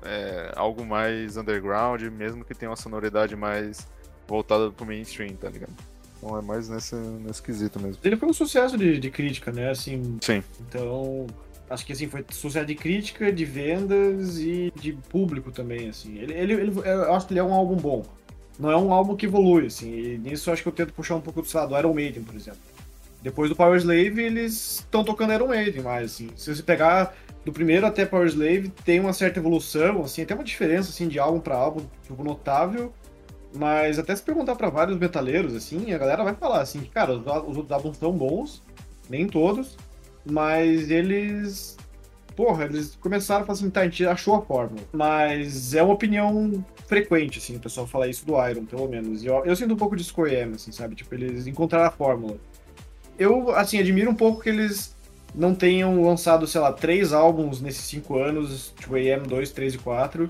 [0.02, 3.86] é, algo mais underground, mesmo que tenha uma sonoridade mais
[4.26, 5.72] voltada pro mainstream, tá ligado?
[6.18, 7.98] Então é mais nesse, nesse quesito mesmo.
[8.02, 9.70] Ele foi um sucesso de, de crítica, né?
[9.70, 10.42] Assim, Sim.
[10.60, 11.26] Então,
[11.70, 16.18] acho que assim, foi sucesso de crítica, de vendas e de público também, assim.
[16.18, 18.04] Ele, ele, ele- eu acho que ele é um álbum bom.
[18.58, 19.92] Não é um álbum que evolui, assim.
[19.92, 22.24] E nisso acho que eu tento puxar um pouco do, sei lá, do Iron Maiden,
[22.24, 22.58] por exemplo.
[23.22, 26.30] Depois do Power Slave, eles estão tocando Iron Maiden mais, assim.
[26.36, 27.14] Se você pegar
[27.48, 31.18] do primeiro até Power Slave, tem uma certa evolução, assim, até uma diferença, assim, de
[31.18, 32.92] álbum para álbum, tipo, notável.
[33.56, 37.14] Mas até se perguntar para vários metaleiros, assim, a galera vai falar, assim, que, cara,
[37.14, 38.62] os, os outros álbuns são bons,
[39.08, 39.78] nem todos,
[40.30, 41.78] mas eles.
[42.36, 44.82] Porra, eles começaram a falar assim, tá, a gente achou a fórmula.
[44.92, 49.24] Mas é uma opinião frequente, assim, o pessoal falar isso do Iron, pelo menos.
[49.24, 50.94] E eu, eu sinto um pouco o EM, assim, sabe?
[50.94, 52.36] Tipo, eles encontraram a fórmula.
[53.18, 54.97] Eu, assim, admiro um pouco que eles
[55.34, 59.78] não tenham lançado, sei lá, três álbuns nesses cinco anos, tipo EM 2, 3 e
[59.78, 60.28] 4.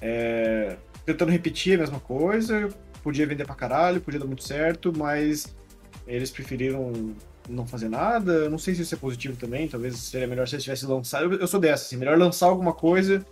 [0.00, 2.68] É, tentando repetir a mesma coisa.
[3.02, 5.54] Podia vender pra caralho, podia dar muito certo, mas
[6.06, 7.14] eles preferiram
[7.48, 8.48] não fazer nada.
[8.48, 11.24] Não sei se isso é positivo também, talvez seria melhor se eles tivessem lançado.
[11.24, 13.24] Eu, eu sou dessa, assim, melhor lançar alguma coisa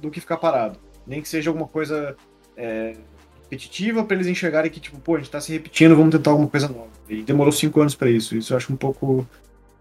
[0.00, 0.78] do que ficar parado.
[1.06, 2.16] Nem que seja alguma coisa
[2.56, 2.94] é,
[3.42, 6.48] repetitiva pra eles enxergarem que, tipo, pô, a gente tá se repetindo, vamos tentar alguma
[6.48, 6.88] coisa nova.
[7.08, 8.36] E demorou cinco anos pra isso.
[8.36, 9.26] Isso eu acho um pouco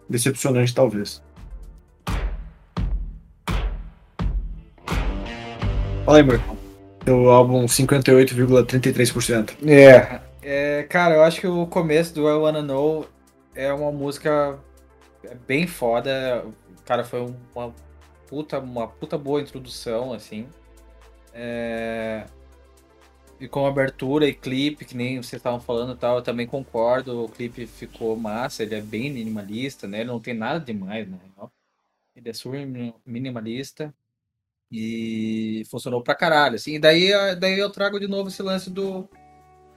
[0.10, 1.22] decepcionante, talvez.
[6.06, 6.58] Fala aí, Marcão.
[7.04, 9.58] Seu álbum 58,33%.
[9.66, 13.08] É, é, cara, eu acho que o começo do I Wanna Know
[13.54, 14.58] é uma música
[15.46, 16.46] bem foda.
[16.86, 17.74] Cara, foi uma
[18.28, 20.48] puta, uma puta boa introdução, assim.
[21.34, 22.26] É,
[23.40, 27.26] E com abertura e clipe, que nem vocês estavam falando tal, eu também concordo.
[27.26, 30.00] O clipe ficou massa, ele é bem minimalista, né?
[30.00, 31.52] Ele não tem nada demais, real.
[32.16, 33.94] Ele é super mini- minimalista.
[34.72, 36.76] E funcionou pra caralho, assim.
[36.76, 39.08] E daí, daí eu trago de novo esse lance do,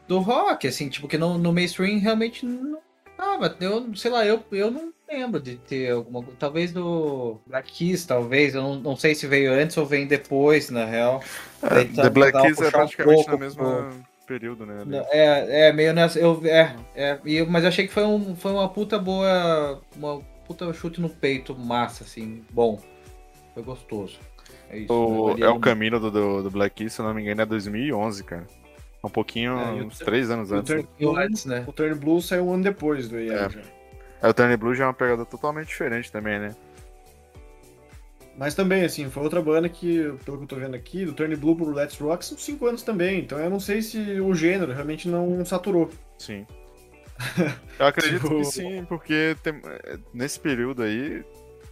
[0.09, 2.81] do rock, assim, tipo, que no, no mainstream realmente não
[3.17, 3.57] tava.
[3.61, 6.37] Eu, sei lá, eu, eu não lembro de ter alguma coisa.
[6.39, 8.55] Talvez do Black Keys, talvez.
[8.55, 11.23] Eu não, não sei se veio antes ou vem depois, na real.
[11.63, 13.91] Daí tá- The Black dá pra Keys é um praticamente pouco no mesmo
[14.27, 14.81] período, né?
[14.83, 14.97] ali.
[15.11, 16.19] É, é meio nessa.
[16.19, 19.81] Eu, é, é, e- mas eu achei que foi, um, foi uma puta boa.
[19.97, 22.81] Uma puta chute no peito, massa, assim, bom.
[23.55, 24.19] Foi gostoso.
[24.71, 24.93] É isso.
[24.93, 27.23] O- Ele é o um- caminho do, do, do Black Keys, se eu não me
[27.23, 28.47] engano, é 2011, cara.
[29.03, 30.69] Um pouquinho, É, o- uns três anos o antes.
[30.69, 31.65] Turn- pouquinho antes, né?
[31.67, 33.49] O Turn Blue saiu um ano depois do EM É.
[34.23, 36.55] É, o Turn Blue já é uma pegada totalmente diferente também, né?
[38.37, 41.35] Mas também, assim, foi outra banda que, pelo que eu tô vendo aqui, do Turn
[41.37, 43.21] Blue pro Let's Rock, são cinco anos também.
[43.21, 45.91] Então eu não sei se o gênero realmente não saturou.
[46.19, 46.47] Sim.
[47.79, 51.23] Eu acredito Tipo- que sim, porque tem- é, nesse período aí,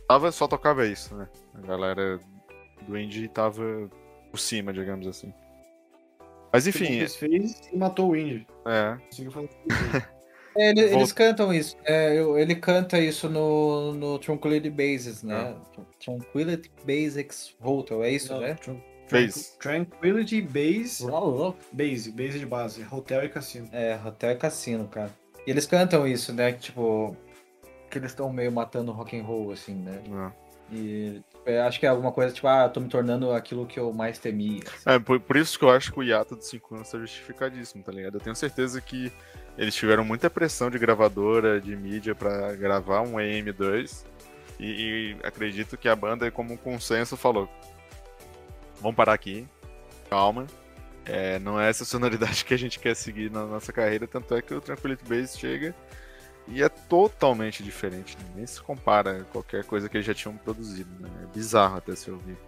[0.06, 1.26] tava, só tocava isso, né?
[1.54, 2.20] A galera
[2.87, 3.88] do indie tava
[4.30, 5.32] por cima, digamos assim.
[6.52, 8.46] Mas O enfim, que fez e matou o Indie.
[8.66, 8.96] é.
[9.06, 10.17] Conseguiu fazer tudo.
[10.58, 11.76] É, ele- Vou- Eles cantam isso.
[11.84, 15.54] é, ele canta isso no, no Tranquility Bases, né?
[16.04, 18.54] Tranquility Basics Hotel, é isso, Não, né?
[18.54, 19.56] Tran- Fez.
[19.58, 21.06] Tranquility Base.
[21.72, 22.86] Base, base de base.
[22.90, 23.68] Hotel e cassino.
[23.72, 25.10] É, Hotel e Cassino, cara.
[25.46, 26.52] E eles cantam isso, né?
[26.52, 27.16] que, Tipo,
[27.90, 30.02] que eles estão meio matando o rock and roll, assim, né?
[30.34, 30.48] é.
[30.70, 33.90] E tipo, acho que é alguma coisa, tipo, ah, tô me tornando aquilo que eu
[33.90, 34.60] mais temia.
[34.66, 34.90] assim.
[34.90, 37.82] É, por, por isso que eu acho que o hiato de 5 anos tá justificadíssimo,
[37.82, 38.16] tá ligado?
[38.16, 39.10] Eu tenho certeza que
[39.58, 44.04] eles tiveram muita pressão de gravadora, de mídia pra gravar um AM2
[44.58, 47.48] e, e acredito que a banda, como um consenso, falou:
[48.80, 49.46] vamos parar aqui,
[50.08, 50.46] calma.
[51.04, 54.40] É, não é essa sonoridade que a gente quer seguir na nossa carreira, tanto é
[54.40, 55.74] que o Tranquility Base chega
[56.46, 58.24] e é totalmente diferente, né?
[58.36, 61.08] nem se compara a qualquer coisa que eles já tinham produzido, né?
[61.24, 62.38] É bizarro até se ouvir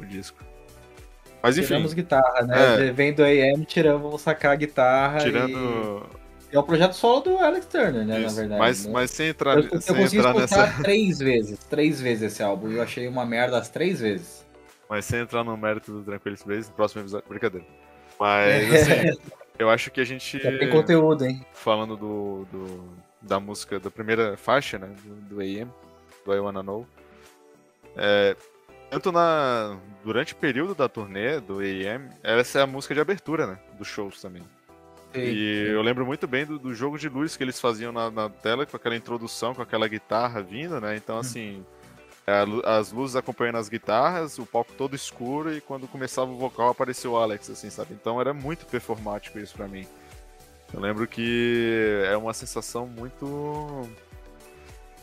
[0.00, 0.42] o disco.
[1.42, 2.92] Mas enfim, Tiramos guitarra, né?
[2.92, 5.18] Vem do AM, tiramos, vamos sacar a guitarra.
[5.20, 6.08] tirando.
[6.20, 6.23] E...
[6.54, 8.20] É o projeto solo do Alex Turner, né?
[8.20, 8.60] Isso, Na verdade.
[8.60, 8.92] mas, né?
[8.92, 10.82] mas sem entrar, eu, eu sem consegui entrar escutar nessa.
[10.82, 11.58] três vezes.
[11.68, 12.70] Três vezes esse álbum.
[12.70, 14.46] E eu achei uma merda as três vezes.
[14.88, 17.28] Mas sem entrar no mérito do Tranquility Base, no próximo episódio.
[17.28, 17.66] Brincadeira.
[18.20, 19.18] Mas assim,
[19.58, 20.38] eu acho que a gente.
[20.38, 21.44] Já tem conteúdo, hein?
[21.52, 22.88] falando do, do-
[23.20, 25.68] da música, da primeira faixa, né, do, do AM,
[26.24, 26.86] do I Wanna Know,
[27.96, 28.36] é,
[28.90, 33.46] tanto na, durante o período da turnê do AM, essa é a música de abertura,
[33.46, 34.42] né, dos shows também.
[35.14, 38.28] E eu lembro muito bem do, do jogo de luz que eles faziam na, na
[38.28, 41.64] tela, com aquela introdução, com aquela guitarra vindo, né, então assim,
[42.26, 46.70] a as luzes acompanhando as guitarras, o palco todo escuro, e quando começava o vocal
[46.70, 49.86] apareceu o Alex, assim, sabe, então era muito performático isso pra mim.
[50.72, 53.88] Eu lembro que é uma sensação muito.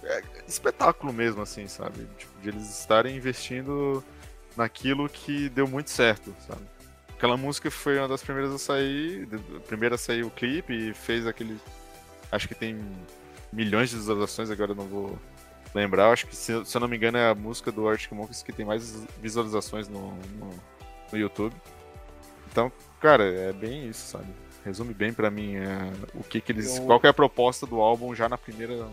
[0.04, 2.06] É, espetáculo mesmo, assim, sabe?
[2.18, 4.04] Tipo, de eles estarem investindo
[4.58, 6.62] naquilo que deu muito certo, sabe?
[7.22, 10.92] Aquela música foi uma das primeiras a sair, a primeira a sair o clipe e
[10.92, 11.56] fez aquele
[12.32, 12.80] acho que tem
[13.54, 15.20] milhões de visualizações, agora eu não vou
[15.72, 16.12] lembrar.
[16.12, 18.52] Acho que, se, se eu não me engano, é a música do Arctic Monkeys que
[18.52, 20.50] tem mais visualizações no, no,
[21.12, 21.56] no YouTube.
[22.52, 24.26] Então, cara, é bem isso, sabe?
[24.66, 26.86] Resume bem para mim é, o que que eles, eu...
[26.88, 28.88] qual que é a proposta do álbum já na primeira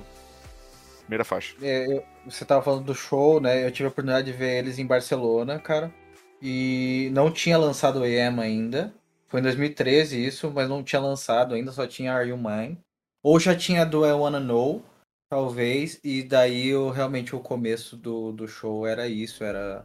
[1.00, 1.56] primeira faixa.
[1.62, 3.64] É, eu, você tava falando do show, né?
[3.64, 5.90] Eu tive a oportunidade de ver eles em Barcelona, cara.
[6.40, 8.92] E não tinha lançado o EM ainda.
[9.26, 12.78] Foi em 2013 isso, mas não tinha lançado ainda, só tinha Are You Mine.
[13.22, 14.82] Ou já tinha do I Wanna Know,
[15.28, 19.84] talvez, e daí eu, realmente o começo do, do show era isso, era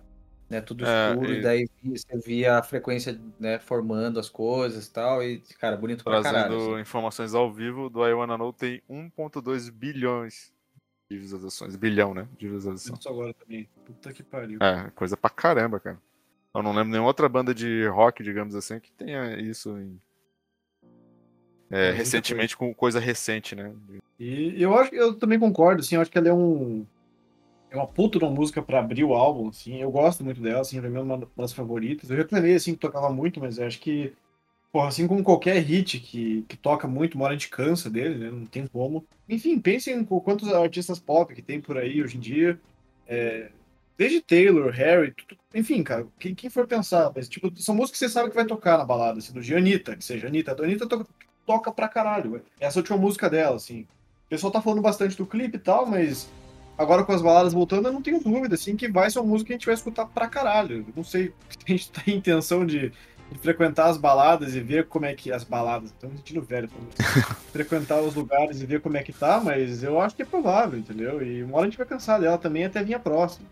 [0.50, 1.40] né, tudo é, escuro, é, e...
[1.40, 6.04] e daí você via a frequência né, formando as coisas e tal, e, cara, bonito
[6.04, 6.56] pra Trazendo caralho.
[6.56, 6.82] Trazendo assim.
[6.82, 10.54] informações ao vivo, do I Wanna Know tem 1.2 bilhões
[11.12, 13.00] de visualizações, bilhão, né, de visualizações.
[13.00, 14.60] Isso agora também, puta que pariu.
[14.62, 16.00] É, coisa pra caramba, cara.
[16.54, 20.00] Eu não lembro nenhuma outra banda de rock, digamos assim, que tenha isso em...
[21.72, 22.74] É, recentemente coisa.
[22.74, 23.74] com coisa recente, né?
[24.20, 26.86] E eu acho eu também concordo, assim, eu acho que ela é um.
[27.72, 29.82] É uma puta de uma música pra abrir o álbum, assim.
[29.82, 32.12] Eu gosto muito dela, assim, é uma das favoritas.
[32.12, 34.14] Eu reclamei, assim, que tocava muito, mas acho que.
[34.72, 38.20] Porra, assim como qualquer hit que, que toca muito, uma hora a gente cansa dele,
[38.20, 38.30] né?
[38.30, 39.04] Não tem como.
[39.28, 42.60] Enfim, pensem em quantos artistas pop que tem por aí hoje em dia.
[43.08, 43.50] É,
[43.98, 48.06] Desde Taylor, Harry, tudo, enfim, cara, quem, quem, for pensar, mas, tipo, são músicas que
[48.06, 50.52] você sabe que vai tocar na balada, assim, do Gianita, que seja Anitta.
[50.52, 51.06] A Anitta toca,
[51.46, 52.44] toca pra caralho, véio.
[52.60, 53.82] Essa última música dela, assim.
[54.26, 56.28] O pessoal tá falando bastante do clipe e tal, mas
[56.76, 59.48] agora com as baladas voltando, eu não tenho dúvida, assim, que vai ser uma música
[59.48, 60.78] que a gente vai escutar pra caralho.
[60.78, 62.92] Eu não sei se a gente tem intenção de,
[63.32, 65.32] de, frequentar as baladas e ver como é que.
[65.32, 66.68] As baladas, estamos sentindo velho,
[67.54, 70.80] frequentar os lugares e ver como é que tá, mas eu acho que é provável,
[70.80, 71.22] entendeu?
[71.22, 73.48] E uma hora a gente vai cansar dela também até vir a próxima.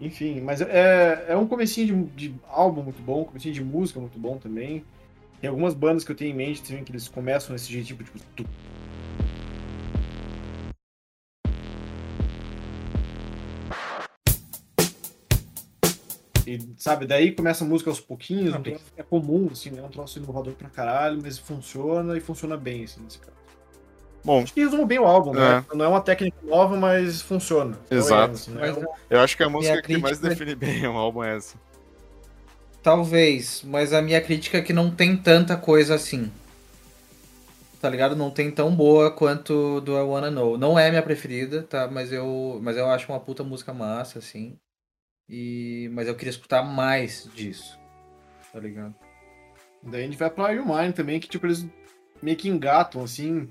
[0.00, 3.98] Enfim, mas é, é um comecinho de, de álbum muito bom, um comecinho de música
[3.98, 4.84] muito bom também.
[5.40, 8.04] Tem algumas bandas que eu tenho em mente também que eles começam nesse jeito, tipo,
[8.04, 8.44] tipo tu...
[16.46, 18.62] E, sabe, daí começa a música aos pouquinhos, um
[18.96, 19.80] é comum, assim, né?
[19.80, 23.45] É um troço inovador pra caralho, mas funciona e funciona bem, assim, nesse caso.
[24.26, 25.64] Bom, acho que resume bem o álbum, né?
[25.70, 25.76] É.
[25.76, 27.78] Não é uma técnica nova, mas funciona.
[27.88, 28.34] Exato.
[28.34, 28.72] Assim, né?
[28.72, 31.56] mas, eu acho que a música que mais define bem o álbum é essa.
[32.82, 36.32] Talvez, mas a minha crítica é que não tem tanta coisa assim.
[37.80, 38.16] Tá ligado?
[38.16, 40.58] Não tem tão boa quanto do I Wanna Know.
[40.58, 41.86] Não é minha preferida, tá?
[41.86, 44.58] Mas eu, mas eu acho uma puta música massa, assim.
[45.28, 45.88] E...
[45.92, 47.78] Mas eu queria escutar mais disso.
[48.52, 48.92] Tá ligado?
[49.84, 51.64] Daí a gente vai pra You Mine também, que tipo, eles
[52.20, 53.48] meio que engatam, assim,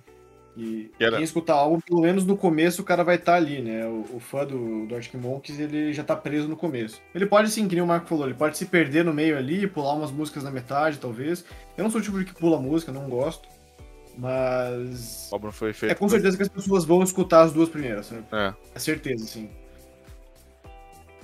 [0.57, 1.17] e era...
[1.17, 3.85] quem escutar álbum, pelo menos no começo, o cara vai estar tá ali, né?
[3.85, 7.01] O, o, fã do, do Arctic Monkeys, ele já tá preso no começo.
[7.13, 9.67] Ele pode, sim, que nem o Marco falou, ele pode se perder no meio ali,
[9.67, 11.43] pular umas músicas na metade, talvez.
[11.77, 13.49] Eu não sou o tipo de que pula música, não gosto.
[14.17, 15.29] Mas.
[15.29, 15.91] O álbum foi feito.
[15.91, 18.23] É com certeza que as pessoas vão escutar as duas primeiras, né?
[18.31, 18.53] É.
[18.75, 19.49] É certeza, sim.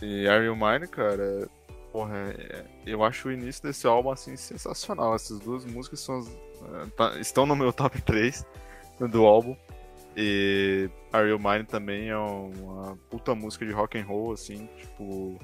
[0.02, 1.48] E Are You Mine, cara,
[1.94, 5.16] porra, é, eu acho o início desse álbum, assim, sensacional.
[5.16, 8.46] Essas duas músicas são, é, tá, estão no meu top 3
[9.08, 9.56] do álbum.
[10.16, 15.40] E Are You Mine também é uma puta música de rock and roll, assim, tipo.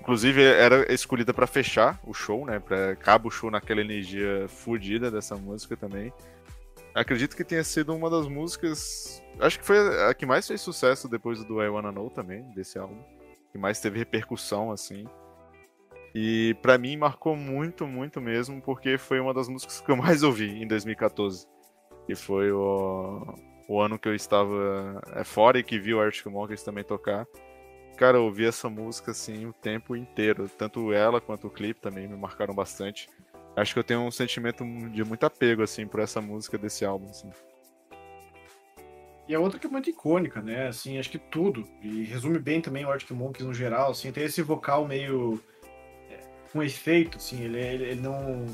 [0.00, 2.60] Inclusive era escolhida para fechar o show, né?
[2.60, 6.12] Pra acabar o show naquela energia fodida dessa música também.
[6.94, 9.22] Acredito que tenha sido uma das músicas.
[9.40, 12.78] Acho que foi a que mais fez sucesso depois do I Wanna Know também, desse
[12.78, 12.98] álbum.
[13.52, 15.06] Que mais teve repercussão, assim.
[16.14, 20.22] E para mim marcou muito, muito mesmo, porque foi uma das músicas que eu mais
[20.22, 21.46] ouvi em 2014
[22.06, 23.34] que foi o,
[23.68, 27.26] o ano que eu estava é, fora e que vi o Arctic Monkeys também tocar.
[27.96, 32.06] Cara, eu ouvi essa música assim o tempo inteiro, tanto ela quanto o clipe também
[32.06, 33.08] me marcaram bastante.
[33.56, 37.08] Acho que eu tenho um sentimento de muito apego assim por essa música desse álbum,
[37.08, 37.30] assim.
[39.28, 40.68] E a outra que é muito icônica, né?
[40.68, 41.66] Assim, acho que tudo.
[41.82, 45.42] E resume bem também o Arctic Monkeys no geral, assim, tem esse vocal meio
[46.08, 46.20] é,
[46.52, 48.46] com efeito, assim, ele, ele, ele não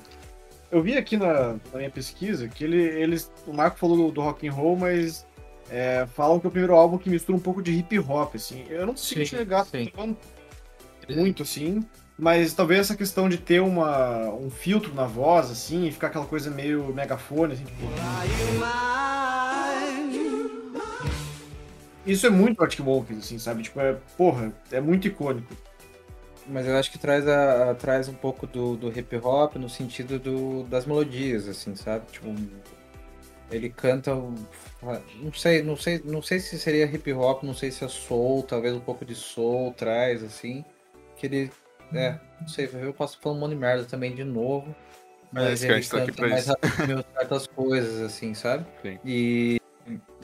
[0.73, 3.31] eu vi aqui na, na minha pesquisa que ele, eles.
[3.47, 5.27] O Marco falou do, do rock and roll, mas
[5.71, 8.65] é, falam que é o primeiro álbum que mistura um pouco de hip hop, assim.
[8.71, 9.67] Eu não consigo enxergar
[11.11, 11.85] muito, assim.
[12.19, 16.25] Mas talvez essa questão de ter uma, um filtro na voz, assim, e ficar aquela
[16.25, 17.83] coisa meio megafone, assim, tipo.
[22.07, 23.63] Isso é muito Arctic Monkeys, assim, sabe?
[23.63, 25.55] Tipo, é, porra, é muito icônico.
[26.47, 29.69] Mas eu acho que traz, a, a, traz um pouco do, do hip hop no
[29.69, 32.07] sentido do, das melodias, assim, sabe?
[32.11, 32.35] Tipo,
[33.51, 34.13] ele canta.
[34.15, 38.43] Não sei, não sei, não sei se seria hip hop, não sei se é soul,
[38.43, 40.65] talvez um pouco de soul traz, assim.
[41.17, 41.53] Que ele.
[41.95, 44.75] É, não sei, eu posso falar um monte de merda também de novo.
[45.31, 47.05] Mas esse cara, a ele tá aqui canta pra mais isso.
[47.19, 48.67] certas coisas, assim, sabe?
[48.83, 48.99] Sim.
[49.05, 49.61] E.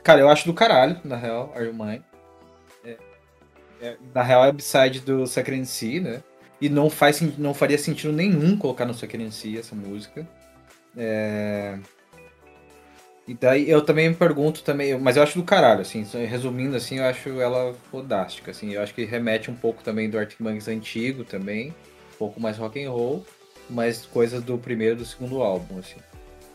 [0.02, 2.02] Cara, eu acho do caralho, na real, Are You Mine?
[3.80, 6.22] É, na real, é upside do Sacred Sea, né?
[6.60, 10.26] E não, faz, não faria sentido nenhum colocar no Sacred Sea essa música.
[10.96, 11.78] É...
[13.26, 16.96] E daí eu também me pergunto também, mas eu acho do caralho, assim, resumindo assim,
[16.96, 20.66] eu acho ela fodástica, assim, eu acho que remete um pouco também do Arctic Monkeys
[20.66, 23.26] antigo também, um pouco mais rock and roll,
[23.68, 26.00] mas coisas do primeiro e do segundo álbum, assim.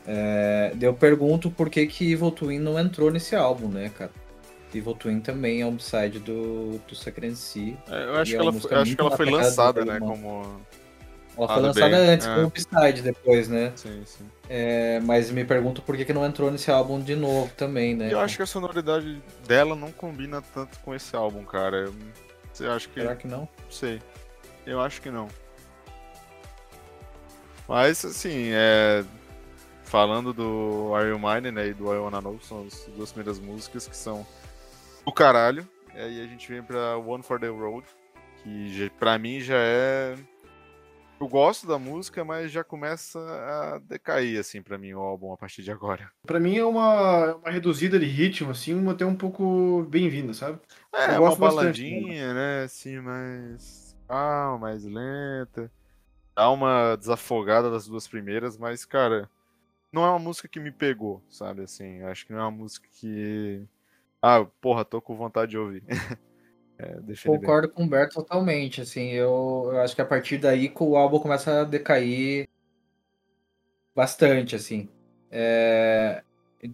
[0.08, 4.12] É, eu pergunto por que que Evil Twin não entrou nesse álbum, né, cara?
[4.78, 7.78] Evil Twin também é um upside do, do Sacred Sea.
[7.90, 10.00] É, Eu acho E que é ela, eu acho que ela foi lançada, né?
[10.00, 10.62] Como.
[11.36, 12.36] Ela foi Ah, lançada bem, antes, é.
[12.36, 13.72] com o upside depois, né?
[13.76, 14.26] Sim, sim.
[14.50, 18.12] É, mas me pergunto por que que não entrou nesse álbum de novo também, né?
[18.14, 21.78] Eu acho que a sonoridade dela não combina tanto com esse álbum, cara.
[21.78, 21.96] Eu,
[22.60, 23.02] eu acho que.
[23.02, 23.40] Será que não?
[23.42, 24.00] Não sei.
[24.66, 25.28] Eu acho que não.
[27.68, 29.04] Mas, assim, é...
[29.84, 33.40] falando do Are You Mine, né, e do I Wanna Know, são as duas primeiras
[33.40, 34.26] músicas que são
[35.06, 35.68] do caralho.
[35.94, 37.86] E aí a gente vem pra One for the Road,
[38.38, 40.16] que pra mim já é...
[41.22, 45.38] Eu gosto da música, mas já começa a decair, assim, pra mim, o álbum a
[45.38, 46.12] partir de agora.
[46.26, 50.34] Pra mim é uma, é uma reduzida de ritmo, assim, uma até um pouco bem-vinda,
[50.34, 50.60] sabe?
[50.94, 52.64] É, Eu uma gosto bastante baladinha, né?
[52.64, 55.72] Assim, mais calma, mais lenta.
[56.36, 59.30] Dá uma desafogada das duas primeiras, mas, cara,
[59.94, 61.62] não é uma música que me pegou, sabe?
[61.62, 63.64] Assim, acho que não é uma música que.
[64.26, 65.84] Ah, porra, tô com vontade de ouvir.
[66.80, 66.96] é.
[67.26, 71.20] Concordo com o Humberto totalmente, assim, eu, eu acho que a partir daí o álbum
[71.20, 72.48] começa a decair
[73.94, 74.88] bastante, assim.
[75.30, 76.24] É,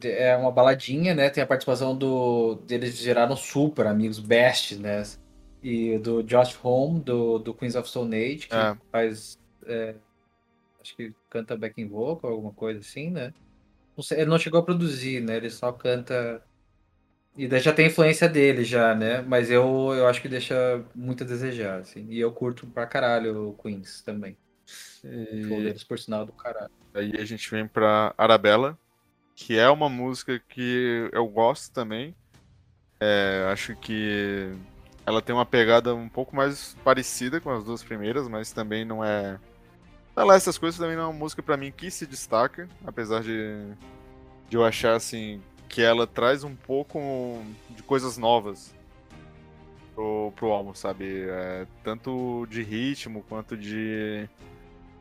[0.03, 1.27] é uma baladinha, né?
[1.31, 5.01] Tem a participação do deles geraram super amigos, best, né?
[5.63, 8.77] E do Josh Home, do, do Queens of Stone Age, que É.
[8.91, 9.39] faz.
[9.65, 9.95] é,
[10.79, 13.33] acho que canta backing vocal, alguma coisa assim, né?
[13.97, 15.37] Não sei, ele não chegou a produzir, né?
[15.37, 16.43] Ele só canta.
[17.39, 19.21] E daí já tem influência dele já, né?
[19.21, 22.05] Mas eu, eu acho que deixa muito a desejar, assim.
[22.09, 24.35] E eu curto pra caralho o Queens também.
[25.01, 26.69] Show E por sinal, do caralho.
[26.93, 28.77] aí a gente vem pra Arabella,
[29.37, 32.13] que é uma música que eu gosto também.
[32.99, 34.51] É, acho que
[35.05, 39.01] ela tem uma pegada um pouco mais parecida com as duas primeiras, mas também não
[39.01, 39.39] é.
[40.13, 43.73] Lá, essas coisas também não é uma música pra mim que se destaca, apesar de,
[44.49, 46.99] de eu achar assim que ela traz um pouco
[47.69, 48.73] de coisas novas
[49.93, 51.27] pro, pro álbum, sabe?
[51.29, 54.27] É, tanto de ritmo quanto de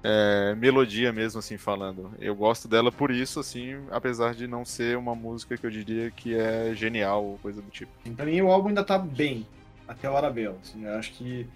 [0.04, 2.12] é, melodia mesmo, assim, falando.
[2.20, 6.11] Eu gosto dela por isso, assim, apesar de não ser uma música que eu diria
[6.11, 7.90] que é genial ou coisa do tipo.
[8.14, 9.46] Pra mim o álbum ainda tá bem,
[9.87, 10.57] até o Arabella.
[10.62, 11.46] Assim, eu acho que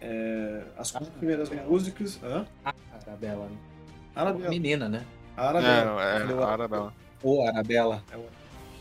[0.00, 2.18] é, as quatro primeiras músicas.
[2.22, 2.46] Hã?
[3.06, 3.46] Arabella.
[3.46, 3.56] né?
[4.14, 4.50] Arabella.
[4.50, 5.04] Menina, né?
[5.36, 6.02] Arabella.
[6.02, 6.94] É, é, o a Arabella.
[7.22, 8.02] Ou Arabella.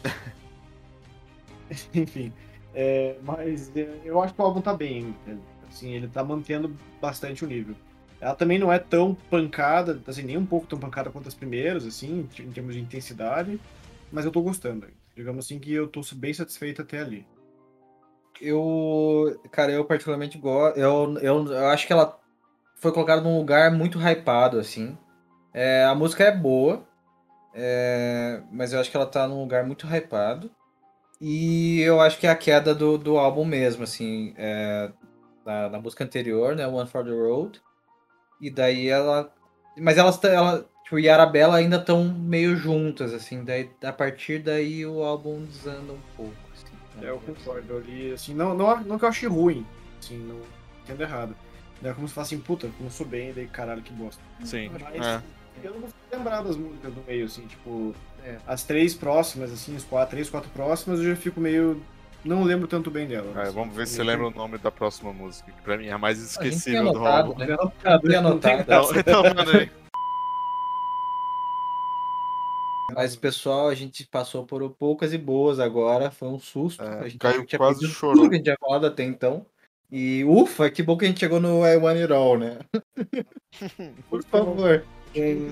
[1.94, 2.34] Enfim.
[2.74, 5.16] é, mas é, eu acho que o álbum tá bem.
[5.70, 7.76] Assim, ele tá mantendo bastante o nível.
[8.22, 11.86] Ela também não é tão pancada, assim, nem um pouco tão pancada quanto as primeiras,
[11.86, 13.60] assim, em termos de intensidade,
[14.12, 14.88] mas eu tô gostando.
[15.16, 17.28] Digamos assim que eu tô bem satisfeito até ali.
[18.42, 20.78] Eu, cara, eu particularmente gosto.
[20.78, 22.20] Eu, eu, eu acho que ela
[22.76, 24.98] foi colocada num lugar muito hypado, assim.
[25.54, 26.88] É, a música é boa,
[27.54, 30.50] é, mas eu acho que ela tá num lugar muito hypado.
[31.22, 34.34] E eu acho que é a queda do, do álbum mesmo, assim.
[34.38, 34.92] é,
[35.46, 36.68] na, na música anterior, né?
[36.68, 37.62] One for the Road.
[38.42, 39.34] E daí ela.
[39.78, 43.44] Mas elas, ela, tipo, e a Arabella ainda estão meio juntas, assim.
[43.44, 46.34] Daí, a partir daí o álbum desanda um pouco.
[46.54, 49.66] Assim, É, eu concordo ali, assim, não, não, não que eu achei ruim,
[50.00, 50.42] assim, não
[50.84, 51.36] entendo errado.
[51.84, 54.22] É como se fala assim, puta, começou bem, daí caralho, que bosta.
[54.44, 54.70] Sim.
[54.72, 55.22] Mas É.
[55.62, 58.38] eu não consigo lembrar das músicas do meio, assim, tipo, É.
[58.48, 61.82] as três próximas, assim, as quatro, três, quatro próximas, eu já fico meio.
[62.24, 63.34] Não lembro tanto bem dela.
[63.38, 63.52] É, assim.
[63.54, 65.98] vamos ver se você lembra o nome da próxima música, que pra mim é a
[65.98, 67.40] mais A gente tem esquecível do anotado, álbum.
[67.40, 67.48] né?
[67.48, 68.64] Não, Tem não anotado.
[68.66, 69.00] graça.
[69.00, 69.70] Então, então manda aí.
[72.96, 76.12] Mas, pessoal, a gente passou por poucas e boas agora.
[76.12, 76.84] Foi um susto.
[76.84, 78.16] É, a gente Caio tinha quase chorou.
[78.16, 79.46] tudo que a gente tinha falado até então.
[79.92, 82.60] E ufa, que bom que a gente chegou no I Want It All, né?
[84.10, 84.84] Por favor.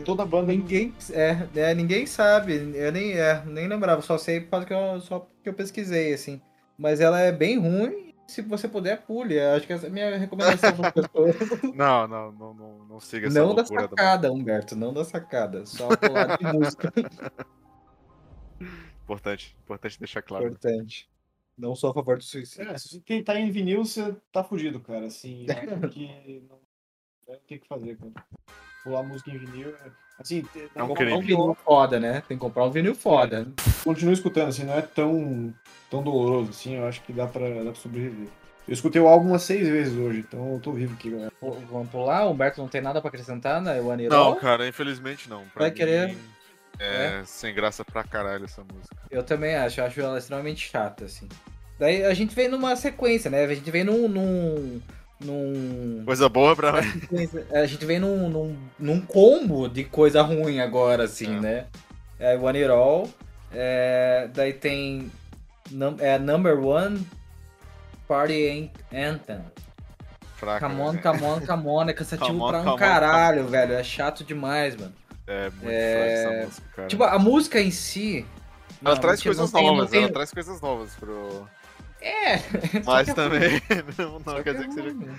[0.03, 2.53] Toda banda Ninguém, é, é, ninguém sabe.
[2.75, 6.13] Eu nem, é, nem lembrava, só sei por causa que eu, só porque eu pesquisei,
[6.13, 6.41] assim.
[6.77, 8.13] Mas ela é bem ruim.
[8.27, 9.39] Se você puder, pule.
[9.39, 11.35] Acho que essa é a minha recomendação para pessoas.
[11.75, 14.75] Não, não, não, não, não siga essa Não da loucura da sacada, Humberto.
[14.75, 15.65] Não da sacada.
[15.65, 16.93] Só pular de música.
[19.03, 20.45] Importante, importante deixar claro.
[20.45, 21.09] Importante.
[21.57, 22.71] Não sou a favor do suicídio.
[22.71, 25.07] É, se quem tá em vinil, você tá fudido, cara.
[25.07, 25.45] Assim,
[25.91, 26.59] que não,
[27.27, 28.13] não tem o que fazer, cara.
[28.83, 29.69] Pular música em vinil.
[29.85, 31.13] é- Assim, te- É um não, crime.
[31.13, 32.21] Um vinil foda, né?
[32.27, 33.47] Tem que comprar um vinil foda.
[33.83, 35.51] continuo escutando, assim, não é tão,
[35.89, 38.27] tão doloroso, assim, eu acho que dá pra, dá pra sobreviver.
[38.67, 41.31] Eu escutei o álbum umas seis vezes hoje, então eu tô vivo aqui, galera.
[41.39, 42.25] Pô, Vamos pular?
[42.27, 45.41] O Humberto não tem nada pra acrescentar na One Year Não, cara, infelizmente não.
[45.53, 46.15] Pra Vai mim, querer?
[46.79, 48.95] É, sem graça pra caralho essa música.
[49.09, 51.27] Eu também acho, eu acho ela extremamente chata, assim.
[51.79, 53.43] Daí a gente vem numa sequência, né?
[53.43, 54.07] A gente vem num.
[54.07, 54.79] num,
[55.23, 56.73] num Coisa boa pra
[57.53, 61.39] a gente vem num, num, num combo de coisa ruim agora, assim, É.
[61.39, 61.65] né?
[62.19, 63.09] É One It All.
[63.53, 65.11] é, daí tem
[65.71, 67.05] num, é, Number One
[68.07, 69.39] Party Anthem.
[70.35, 70.67] fraca.
[70.67, 71.01] Come on, né?
[71.01, 71.89] come on, come on.
[71.89, 73.47] É cansativo Come on, pra um caralho, on.
[73.47, 73.73] velho.
[73.73, 74.93] É chato demais, mano.
[75.27, 76.87] É muito É, essa música, cara.
[76.87, 78.25] Tipo, a música em si.
[78.83, 81.47] ela não, traz tipo, coisas tem- novas, tem- ela traz coisas novas pro.
[82.01, 82.37] É,
[82.85, 83.61] Mas é também
[83.97, 85.15] não, não quer que dizer é que seja,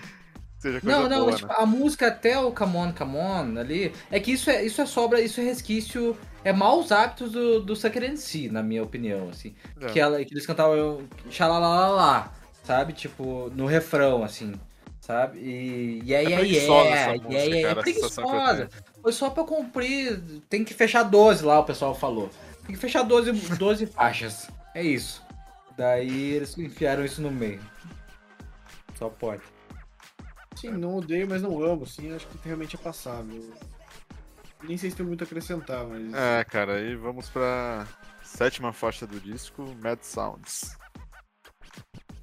[0.58, 1.54] seja coisa Não, não, boa, mas, tipo, né?
[1.58, 4.86] a música até o Come On, Come On ali, é que isso é, isso é
[4.86, 9.28] sobra, isso é resquício, é maus hábitos do, do Sucker em si, na minha opinião,
[9.28, 9.54] assim.
[9.80, 9.86] É.
[9.86, 12.32] Que, ela, que eles cantavam xalalalá,
[12.64, 12.92] sabe?
[12.92, 14.54] Tipo, no refrão, assim,
[15.00, 15.38] sabe?
[15.38, 18.68] E, e aí, É aí, é, essa e música, aí, é cara, eu preguiçosa.
[19.00, 22.28] Foi só pra cumprir, tem que fechar 12 lá, o pessoal falou.
[22.66, 25.22] Tem que fechar 12, 12 faixas, é isso.
[25.76, 27.60] Daí eles enfiaram isso no meio.
[28.98, 29.42] Só pode.
[30.56, 33.52] Sim, não odeio, mas não amo, assim, acho que realmente é passável.
[34.62, 36.14] Nem sei se tem muito a acrescentar, mas.
[36.14, 37.86] É, cara, aí vamos pra
[38.22, 40.76] sétima faixa do disco, Mad Sounds.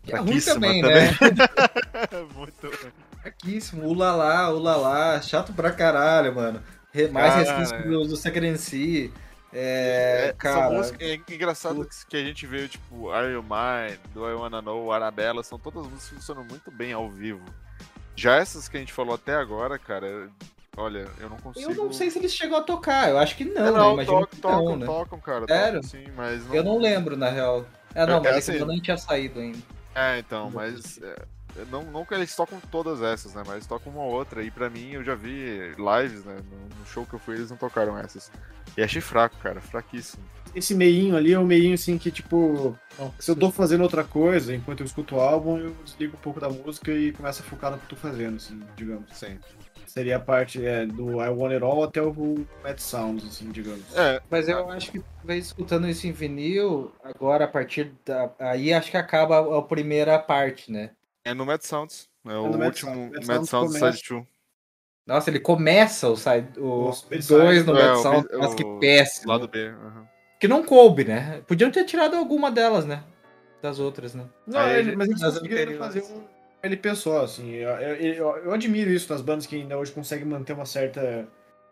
[0.04, 1.10] Que é ruim Fraquíssima também, né?
[2.36, 2.94] Muito ruim.
[3.22, 6.64] Fraquíssimo, ulalá, ulalá, chato pra caralho, mano.
[7.12, 7.82] Mais Cara, resquício é.
[8.08, 9.14] do, si.
[9.52, 10.68] É, É, cara.
[10.68, 14.34] são músicas- é engraçado que- que a gente vê, tipo, Are You Mine, Do I
[14.34, 17.44] Wanna Know, Arabella, são todas músicas que funcionam muito bem ao vivo.
[18.16, 20.30] Já essas que a gente falou até agora, cara,
[20.78, 21.72] olha, eu não consigo...
[21.72, 23.78] Eu não sei se eles chegam a tocar, eu acho que não, É, né?
[23.78, 24.86] não, tocam, que tocam, não, né?
[24.86, 25.46] tocam, cara.
[25.48, 25.82] Sério?
[25.82, 26.56] Tocam, sim, mas não...
[26.56, 27.66] Eu não lembro, na real.
[27.96, 29.58] É, não, É, mas é assim- nem tinha saído ainda.
[29.96, 31.02] É, então, mas...
[31.02, 31.16] é,
[31.72, 33.44] não, não que eles tocam todas essas, né?
[33.46, 34.44] Mas tocam uma ou outra.
[34.44, 36.38] E pra mim, eu já vi lives, né?
[36.52, 38.32] No, no show que eu fui, eles não tocaram essas.
[38.78, 39.60] E achei fraco, cara.
[39.60, 40.24] Fraquíssimo.
[40.54, 42.76] Esse meinho ali é um meinho assim que, tipo,
[43.20, 46.40] se eu tô fazendo outra coisa, enquanto eu escuto o álbum, eu desligo um pouco
[46.40, 49.06] da música e começo a focar no que eu tô fazendo, assim, digamos.
[49.14, 49.38] Sim.
[49.86, 53.84] Seria a parte é, do I Want It All até o Mad Sounds, assim, digamos.
[53.96, 58.32] É, Mas eu acho que escutando isso em vinil, agora a partir da.
[58.40, 60.92] Aí acho que acaba a primeira parte, né?
[61.30, 62.10] É no Mad Sounds.
[62.26, 63.12] É o no Mad último Sounds.
[63.12, 64.28] Mad Mad Sounds Sounds Side 2.
[65.06, 67.28] Nossa, ele começa o side, o Os B-sides.
[67.28, 69.28] 2 no É, Mad o Sound, B- mas que o péssimo.
[69.32, 69.68] Lado B.
[69.70, 70.08] aham.
[70.40, 71.42] Que não coube, né?
[71.48, 73.04] Podiam ter tirado alguma delas, né?
[73.62, 74.26] Das outras, né?
[74.48, 76.24] Não, Aí ele- mas eles conseguiram fazer um
[76.62, 77.52] LP só, assim.
[77.56, 81.28] Eu, eu- eu- eu admiro isso nas bandas que ainda hoje conseguem manter uma certa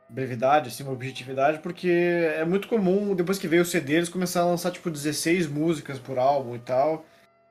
[0.09, 4.47] brevidade, assim, uma objetividade, porque é muito comum, depois que veio o CD, eles começaram
[4.47, 7.05] a lançar, tipo, 16 músicas por álbum e tal.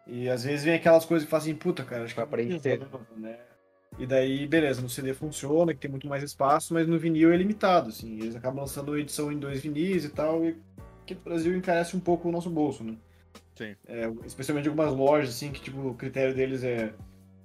[0.06, 2.80] E às vezes vem aquelas coisas que fazem, puta, cara, acho que preencher.
[3.16, 3.38] né?
[3.98, 7.36] E daí, beleza, no CD funciona, que tem muito mais espaço, mas no vinil é
[7.36, 8.20] limitado, assim.
[8.20, 10.56] Eles acabam lançando edição em dois vinis e tal, e
[11.06, 12.96] que no Brasil encarece um pouco o nosso bolso, né?
[13.54, 13.74] Sim.
[13.86, 16.92] É, especialmente algumas lojas, assim, que tipo, o critério deles é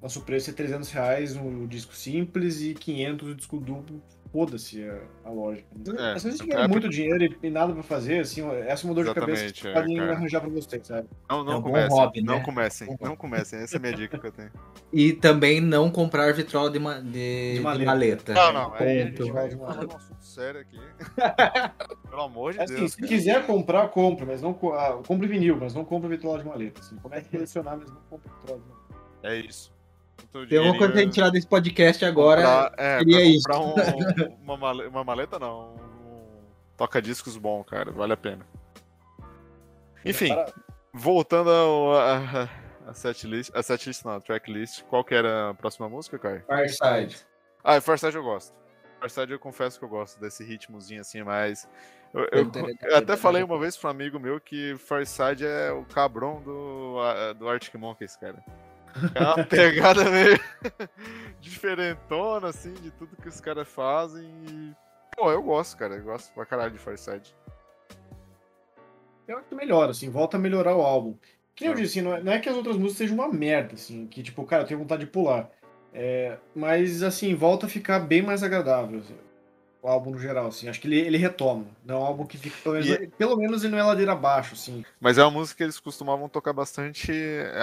[0.02, 4.02] nosso preço é 300 reais no disco simples e 500 no disco duplo.
[4.32, 5.62] Foda-se a, a loja.
[6.00, 8.90] É, Às vezes é tiver muito dinheiro e, e nada pra fazer, assim, essa é
[8.90, 11.06] uma dor de cabeça que é, podem arranjar pra vocês, sabe?
[11.30, 11.98] Não, É não um bom comecem.
[11.98, 12.44] hobby, não né?
[12.46, 12.98] comecem.
[13.02, 13.60] Não comecem.
[13.60, 14.50] Essa é a minha dica que eu tenho.
[14.94, 17.86] E também não comprar vitrola de, ma- de, de maleta.
[17.86, 18.34] maleta.
[18.34, 18.74] Não, não.
[18.76, 19.34] Aí a gente Ponto.
[19.34, 20.80] vai falar um assunto sério aqui.
[22.10, 22.92] Pelo amor de Assim, Deus.
[22.94, 23.08] se cara.
[23.10, 26.80] quiser comprar, compra, mas não ah, compre vinil, mas não compre vitrola de maleta.
[26.82, 26.96] Assim.
[26.98, 28.82] Comece a colecionar, mas não compre vitrola de maleta.
[29.24, 29.72] É isso.
[30.30, 32.42] Então, Tem alguma coisa pra gente tirar desse podcast agora.
[32.42, 33.44] Comprar, é, seria pra isso.
[33.48, 35.76] comprar um- uma, male- uma maleta, não.
[35.76, 36.42] Um
[36.78, 37.92] toca-discos bom, cara.
[37.92, 38.46] Vale a pena.
[40.06, 40.30] Enfim,
[40.94, 42.50] voltando ao, a,
[42.88, 46.44] a setlist, a setlist não, a tracklist, qual que era a próxima música, Caio?
[46.48, 47.18] Fireside.
[47.64, 48.54] Ah, Farside eu gosto.
[49.00, 51.68] Farside eu confesso que eu gosto desse ritmozinho assim, mas.
[52.14, 52.52] Eu, eu-
[52.90, 56.98] eu até falei uma vez pra um amigo meu que Farside é o cabrão do,
[57.00, 58.44] a- do Arctic Monkeys, cara.
[59.16, 60.40] É uma pegada meio
[61.40, 64.26] diferentona, assim, de tudo que os caras fazem.
[64.50, 64.74] E...
[65.16, 65.96] Pô, eu gosto, cara.
[65.96, 67.36] Eu gosto pra caralho de Farside.
[69.28, 71.16] Eu acho que melhora, assim, volta a melhorar o álbum.
[71.56, 71.76] Que eu Ah.
[71.76, 74.22] disse, assim, não é, não é que as outras músicas sejam uma merda, assim, que
[74.24, 75.50] tipo, cara, eu tenho vontade de pular.
[75.94, 79.16] É, mas, assim, volta a ficar bem mais agradável, assim,
[79.82, 80.68] o álbum no geral, assim.
[80.70, 81.66] Acho que ele, ele retoma.
[81.86, 84.12] Não é um álbum que fica, pelo menos, E- pelo menos ele não é ladeira
[84.12, 84.86] abaixo, assim.
[85.00, 87.12] Mas é uma música que eles costumavam tocar bastante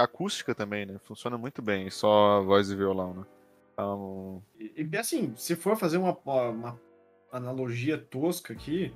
[0.00, 0.96] acústica também, né?
[1.04, 3.22] Funciona muito bem, só voz e violão, né?
[3.74, 6.80] Então, E, e, assim, se for fazer uma, uma
[7.30, 8.92] analogia tosca aqui,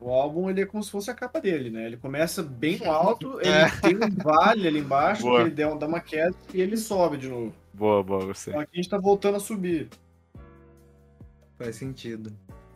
[0.00, 1.84] o álbum ele é como se fosse a capa dele, né?
[1.84, 3.68] Ele começa bem no alto, ele É.
[3.82, 7.52] tem um vale ali embaixo, ele dá dá uma queda e ele sobe de novo.
[7.74, 8.52] Boa, boa, gostei.
[8.52, 9.90] Então aqui a gente tá voltando a subir.
[11.62, 12.32] Faz sentido.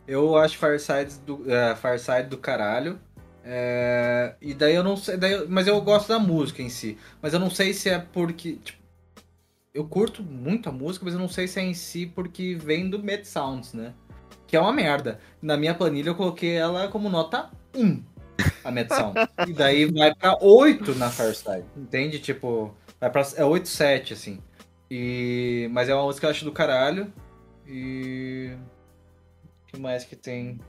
[0.07, 2.99] Eu acho Fireside do, é, Fireside do caralho.
[3.43, 5.17] É, e daí eu não sei.
[5.17, 6.97] Daí, eu- mas eu gosto da música em si.
[7.21, 8.53] Mas eu não sei se é porque.
[8.63, 8.79] Tipo,
[9.73, 12.89] eu curto muito a música, mas eu não sei se é em si porque vem
[12.89, 13.93] do Mad Sounds, né?
[14.47, 15.19] Que é uma merda.
[15.41, 18.03] Na minha planilha eu coloquei ela como nota 1.
[18.63, 19.15] A Mad Sound.
[19.47, 21.65] e daí vai pra 8 na Fireside.
[21.75, 22.19] Entende?
[22.19, 22.75] Tipo.
[23.01, 24.39] Vai pra, é 8, 7, assim.
[24.89, 27.11] E, mas é uma música que eu acho do caralho.
[27.67, 28.51] E.
[29.75, 30.59] Que mais que tem?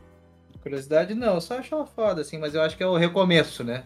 [0.62, 1.14] Curiosidade?
[1.14, 3.84] Não, eu só acho ela foda, assim, mas eu acho que é o recomeço, né?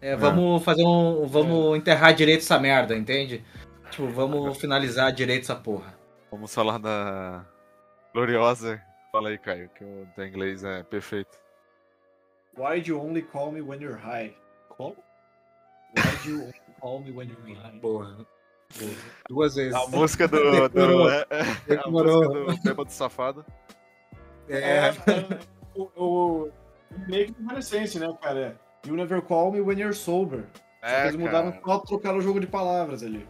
[0.00, 1.26] É, vamos fazer um.
[1.26, 3.44] Vamos enterrar direito essa merda, entende?
[3.90, 5.94] Tipo, vamos finalizar direito essa porra.
[6.30, 7.44] Vamos falar da
[8.14, 8.80] gloriosa.
[9.12, 11.36] Fala aí, Caio, que o teu inglês é perfeito.
[12.56, 14.34] Why do you only call me when you're high?
[14.70, 14.96] Call?
[15.96, 17.78] Why do you only call me when you're high?
[17.80, 18.26] Porra.
[19.28, 19.74] Duas vezes.
[19.74, 20.38] A música do.
[20.68, 21.10] do Decorou.
[21.10, 21.26] é,
[21.68, 23.44] é, a música do Bêbado Safado.
[24.48, 24.90] É.
[25.74, 26.50] o, o
[27.08, 28.58] meio que do Renaissance, né, cara?
[28.86, 30.44] You never call me when you're sober.
[30.82, 31.62] É, eles mudaram cara.
[31.64, 33.26] só trocaram o jogo de palavras ali.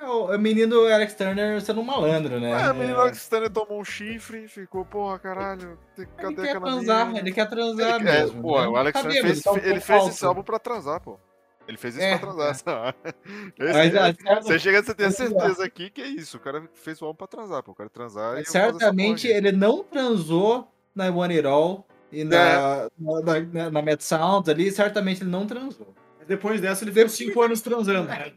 [0.00, 2.50] É, o menino Alex Turner sendo um malandro, né?
[2.50, 6.56] É, o menino Alex Turner tomou um chifre, ficou, porra, caralho, tem- Ele cadê quer
[6.56, 8.42] aquela transar, ele quer transar Ele quer- mesmo.
[8.42, 8.66] pô, né?
[8.66, 11.20] o Alex Turner fez, ele fez esse álbum pra transar, pô.
[11.68, 12.54] Ele fez isso É, pra transar.
[12.56, 12.94] só.
[13.58, 13.96] Esse- Mas,
[14.26, 16.36] ah, você chega a ter certeza aqui que é isso.
[16.36, 17.72] O cara fez o álbum pra transar, pô.
[17.72, 23.40] O cara transar essa Certamente ele não transou na One It All e na, na,
[23.52, 25.94] na, na Mad Sounds ali, certamente ele não transou.
[26.18, 28.32] Mas depois dessa ele ficou cinco anos transando, né?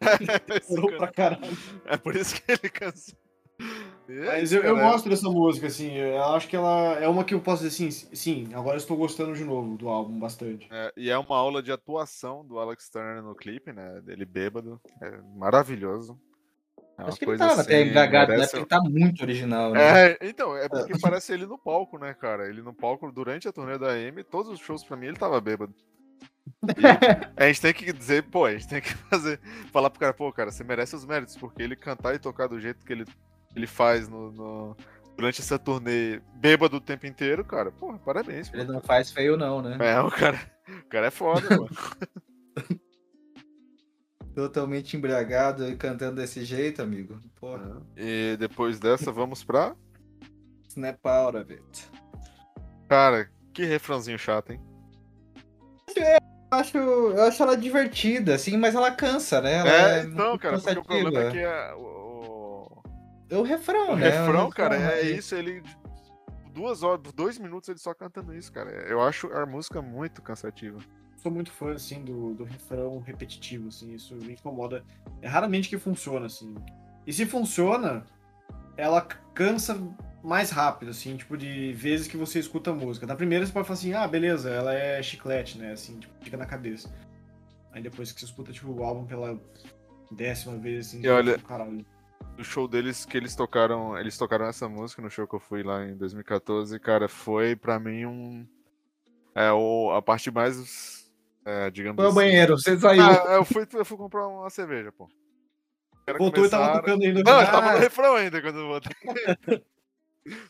[1.13, 1.41] Caralho.
[1.85, 3.15] É por isso que ele cansou.
[4.07, 4.91] É Mas eu, eu cara.
[4.91, 5.91] gosto dessa música, assim.
[5.93, 8.95] Eu acho que ela é uma que eu posso dizer assim, sim, agora eu estou
[8.95, 10.67] gostando de novo do álbum bastante.
[10.71, 14.01] É, e é uma aula de atuação do Alex Turner no clipe, né?
[14.01, 14.79] Dele bêbado.
[15.01, 16.19] É maravilhoso.
[16.97, 18.37] É Acho que ele tava assim, até embriagado, né?
[18.37, 20.11] merece- Porque ele tá muito original, né?
[20.11, 22.47] É, então, é porque parece ele no palco, né, cara?
[22.47, 25.41] Ele no palco durante a turnê da AM, todos os shows pra mim ele tava
[25.41, 25.73] bêbado.
[26.63, 26.63] E
[27.43, 29.39] a gente tem que dizer, pô, a gente tem que fazer,
[29.73, 32.61] falar pro cara, pô, cara, você merece os méritos, porque ele cantar e tocar do
[32.61, 33.05] jeito que ele,
[33.55, 34.77] ele faz no, no-
[35.15, 38.57] durante essa turnê bêbado o tempo inteiro, cara, pô, parabéns, pô.
[38.57, 39.77] Ele não faz feio, não, né?
[39.79, 41.69] É, o cara, o cara é foda, mano.
[44.35, 47.17] Totalmente embriagado e cantando desse jeito, amigo.
[47.39, 47.81] Porra.
[47.95, 49.73] E depois dessa, vamos pra.
[50.67, 51.89] Snap out of it.
[52.89, 54.59] Cara, que refrãozinho chato, hein?
[55.95, 56.03] Eu
[56.59, 59.53] acho, eu acho ela divertida, assim, mas ela cansa, né?
[59.59, 61.75] Ela É, muito então, cara, porque o problema é que a-
[63.29, 64.09] É o refrão, o né?
[64.09, 65.63] refrão, O cara, é isso, ele.
[66.53, 68.69] Duas horas, dois minutos ele só cantando isso, cara.
[68.87, 70.79] Eu acho a música muito cansativa.
[71.17, 74.83] Sou muito fã, assim, do, do refrão repetitivo, assim, isso me incomoda.
[75.21, 76.53] É raramente que funciona, assim.
[77.05, 78.05] E se funciona,
[78.77, 79.75] ela cansa
[80.23, 83.05] mais rápido, assim, tipo, de vezes que você escuta a música.
[83.05, 86.37] Na primeira você pode falar assim, ah, beleza, ela é chiclete, né, assim, tipo, fica
[86.37, 86.93] na cabeça.
[87.71, 89.37] Aí depois que você escuta, tipo, o álbum pela
[90.11, 91.85] décima vez, assim, E olha- caralho.
[92.37, 95.63] O show deles que eles tocaram, eles tocaram essa música no show que eu fui
[95.63, 98.45] lá em 2014, cara, foi pra mim um
[99.33, 101.09] é o, a parte mais
[101.45, 102.15] é, digamos Foi assim.
[102.15, 103.03] banheiro, você saiu.
[103.03, 105.07] Ah, eu fui, eu fui comprar uma cerveja, pô.
[106.05, 107.23] Caras Voltou e tava começaram- tocando ainda.
[107.23, 108.93] Não, eu tava no refrão ainda quando eu voltei.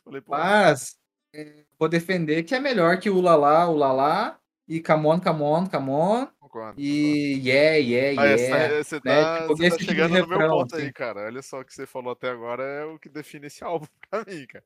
[0.03, 0.97] Falei, pô, Mas
[1.33, 5.43] é, vou defender que é melhor que o Lalá, o Lalá, e Come on, come
[6.55, 6.79] concordo.
[6.81, 8.73] e yeah, yeah, Ah, yeah.
[8.73, 9.01] essa- você né?
[9.23, 10.91] tá, Tipo, você tá tipo chegando no meu refrão, ponto aí, assim.
[10.93, 11.25] cara.
[11.25, 14.23] Olha só o que você falou até agora é o que define esse álbum pra
[14.25, 14.63] mim, cara.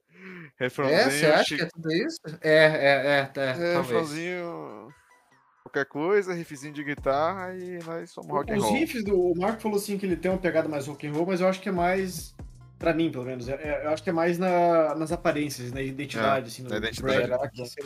[0.58, 2.20] Refrãozinho, É, você acha chi- que é tudo isso?
[2.42, 3.78] É, é, é, é, é, talvez.
[3.78, 4.94] refrãozinho,
[5.64, 8.74] qualquer coisa, riffzinho de guitarra e nós somos rock and Os roll.
[8.74, 11.26] riffs do o Marco falou assim que ele tem uma pegada mais rock and roll,
[11.26, 12.36] mas eu acho que é mais
[12.80, 13.50] Pra mim, pelo menos.
[13.50, 16.64] é- é- eu acho que é mais na- nas aparências, na identidade, assim.
[16.64, 17.62] no na identidade.
[17.62, 17.82] assim,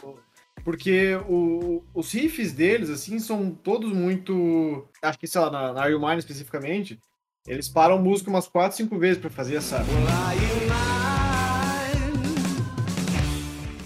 [0.63, 4.87] Porque o- os riffs deles, assim, são todos muito.
[5.01, 6.97] Acho que, sei lá, na, na Are You Mine especificamente,
[7.45, 9.83] eles param o músico umas 4, 5 vezes pra fazer essa.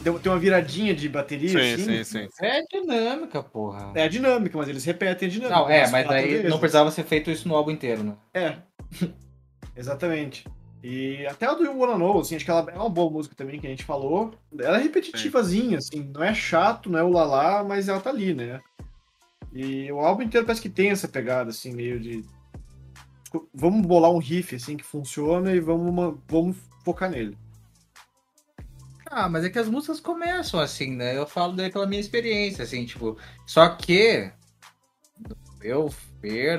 [0.03, 2.03] Tem, tem uma viradinha de bateria, Sim, assim.
[2.03, 2.45] sim, sim.
[2.45, 3.91] É dinâmica, porra.
[3.95, 5.59] É a dinâmica, mas eles repetem a dinâmica.
[5.59, 6.49] Não, é, mas daí vezes.
[6.49, 8.13] não precisava ser feito isso no álbum inteiro, né?
[8.33, 8.57] É.
[9.75, 10.45] Exatamente.
[10.83, 13.35] E até a do You Wanna Know, assim, acho que ela é uma boa música
[13.35, 14.33] também, que a gente falou.
[14.57, 18.33] Ela é repetitivazinha, assim, não é chato, não é o lalá, mas ela tá ali,
[18.33, 18.61] né?
[19.51, 22.23] E o álbum inteiro parece que tem essa pegada, assim, meio de.
[23.53, 27.37] Vamos bolar um riff, assim, que funciona e vamos, uma- vamos focar nele.
[29.09, 31.17] Ah, mas é que as músicas começam assim, né?
[31.17, 33.17] Eu falo daí pela minha experiência, assim, tipo.
[33.45, 34.31] Só que,
[35.63, 35.89] no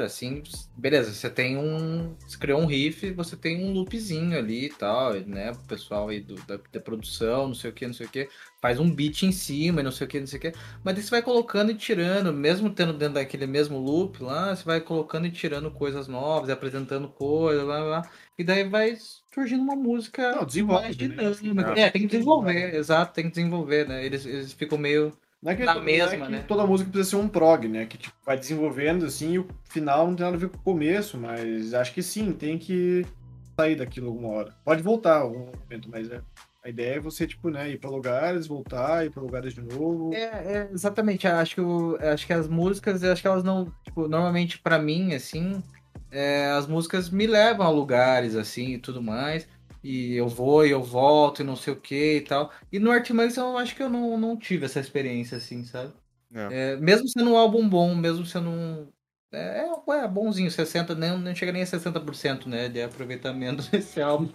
[0.05, 0.43] assim,
[0.77, 2.15] beleza, você tem um.
[2.27, 5.53] Você criou um riff, você tem um loopzinho ali e tal, né?
[5.53, 8.29] O pessoal aí do, da, da produção, não sei o que, não sei o que,
[8.61, 10.53] faz um beat em cima e não sei o que, não sei o que.
[10.85, 14.65] Mas daí você vai colocando e tirando, mesmo tendo dentro daquele mesmo loop lá, você
[14.65, 18.11] vai colocando e tirando coisas novas, apresentando coisas, lá, lá.
[18.39, 18.97] E daí vai
[19.33, 21.09] surgindo uma música Não, desenvolve, mais né?
[21.09, 21.81] dinâmica.
[21.81, 24.05] É, tem que desenvolver, exato, tem que desenvolver, né?
[24.05, 25.17] Eles, eles ficam meio.
[25.43, 26.45] Não é que, Na não é mesma, que né?
[26.49, 27.87] toda música precisa ser um prog, né?
[27.87, 30.63] Que tipo, vai desenvolvendo assim e o final não tem nada a ver com o
[30.63, 33.07] começo, mas acho que sim, tem que
[33.59, 34.55] sair daquilo alguma hora.
[34.65, 36.21] Pode voltar algum momento, mas é,
[36.65, 40.13] a ideia é você, tipo, né, ir pra lugares, voltar, ir pra lugares de novo.
[40.13, 41.27] É, é, exatamente.
[41.29, 43.67] Acho que, o- acho que as músicas, eu acho que elas não.
[43.85, 45.63] Tipo, normalmente pra mim, assim,
[46.11, 49.47] é, as músicas me levam a lugares, assim, e tudo mais.
[49.83, 52.51] E eu vou e eu volto e não sei o que e tal.
[52.73, 55.93] E no Artimax eu acho que eu não, não tive essa experiência, assim, sabe?
[56.35, 56.73] É.
[56.73, 58.89] É, mesmo sendo um álbum bom, mesmo sendo um.
[59.33, 64.31] É, é, bonzinho, 60%, nem, não chega nem a 60%, né, de aproveitamento desse álbum.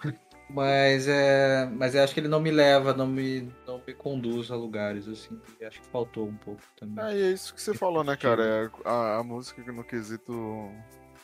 [0.50, 1.66] Mas é.
[1.66, 5.08] Mas eu acho que ele não me leva, não me, não me conduz a lugares,
[5.08, 5.40] assim.
[5.60, 7.04] E acho que faltou um pouco também.
[7.04, 8.44] É, e é isso que você falou, né, cara?
[8.44, 10.72] É a, a música no quesito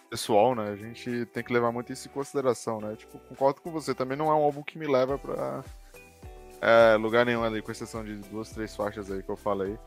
[0.09, 0.69] pessoal, né?
[0.71, 2.95] A gente tem que levar muito isso em consideração, né?
[2.95, 5.63] Tipo, concordo com você, também não é um álbum que me leva pra
[6.61, 9.77] é, lugar nenhum ali, com exceção de duas, três faixas aí que eu falei.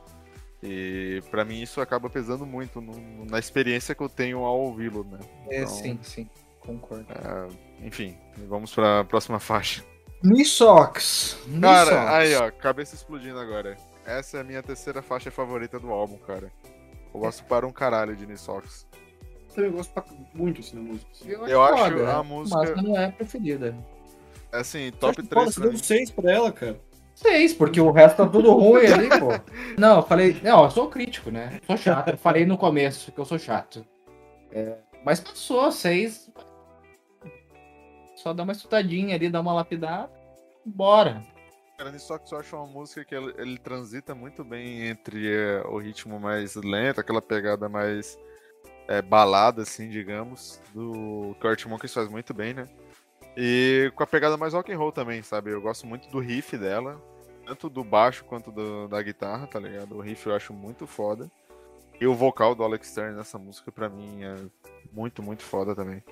[0.62, 5.04] E pra mim isso acaba pesando muito no- na experiência que eu tenho ao ouvi-lo,
[5.04, 5.18] né?
[5.50, 7.06] É, Então, sim, sim, concordo.
[7.10, 8.16] é, enfim,
[8.48, 9.84] vamos pra próxima faixa.
[10.22, 11.36] Nissox.
[11.60, 13.76] Cara, aí ó, cabeça explodindo agora.
[14.06, 16.52] Essa é a minha terceira faixa favorita do álbum, cara.
[17.12, 18.86] Eu gosto para um caralho de Nissox.
[19.56, 21.10] Eu gosto pra- muito assim da música.
[21.12, 21.28] assim.
[21.30, 23.76] Eu, Eu acho foda, a música- Mas não é a preferida.
[24.52, 25.82] É assim, Eu top acho que, 3 Você pra deu mim.
[25.82, 26.80] seis pra ela, cara.
[27.14, 29.28] Seis, porque o resto tá tudo ruim ali, pô.
[29.78, 30.40] Não, eu falei.
[30.42, 31.60] Não, eu sou crítico, né?
[31.66, 32.08] Sou chato.
[32.10, 33.84] Eu falei no começo que eu sou chato.
[34.50, 36.30] É, mas passou, seis.
[38.16, 40.10] Só dá uma estudadinha ali, dá uma lapidada.
[40.64, 41.22] Bora.
[41.78, 45.78] Cara, Nissox eu acho uma música que ele, ele transita muito bem entre é, o
[45.78, 48.16] ritmo mais lento, aquela pegada mais
[48.88, 52.68] é, balada, assim, digamos, do que o Art Monkeys faz muito bem, né?
[53.36, 55.50] E com a pegada mais rock and roll também, sabe?
[55.50, 57.00] Eu gosto muito do riff dela,
[57.46, 59.96] tanto do baixo quanto do- da guitarra, tá ligado?
[59.96, 61.30] O riff eu acho muito foda.
[62.00, 64.34] E o vocal do Alex Turner nessa música, pra mim, é
[64.92, 66.02] muito, muito foda também.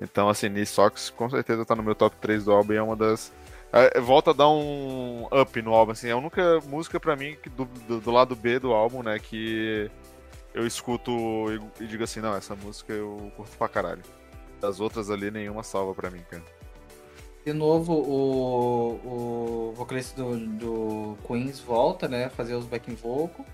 [0.00, 2.96] Então, assim, Nissox com certeza tá no meu top 3 do álbum e é uma
[2.96, 3.32] das
[3.72, 6.08] é, volta a dar um up no álbum, assim.
[6.08, 9.90] É a única música pra mim do, do, do lado B do álbum, né, que
[10.54, 11.10] eu escuto
[11.80, 14.02] e, e digo assim, não, essa música eu curto pra caralho.
[14.60, 16.42] Das outras ali, nenhuma salva pra mim, cara.
[17.44, 22.28] De novo, o, o vocalista do, do Queens volta, né?
[22.28, 23.48] Fazer os backing vocals.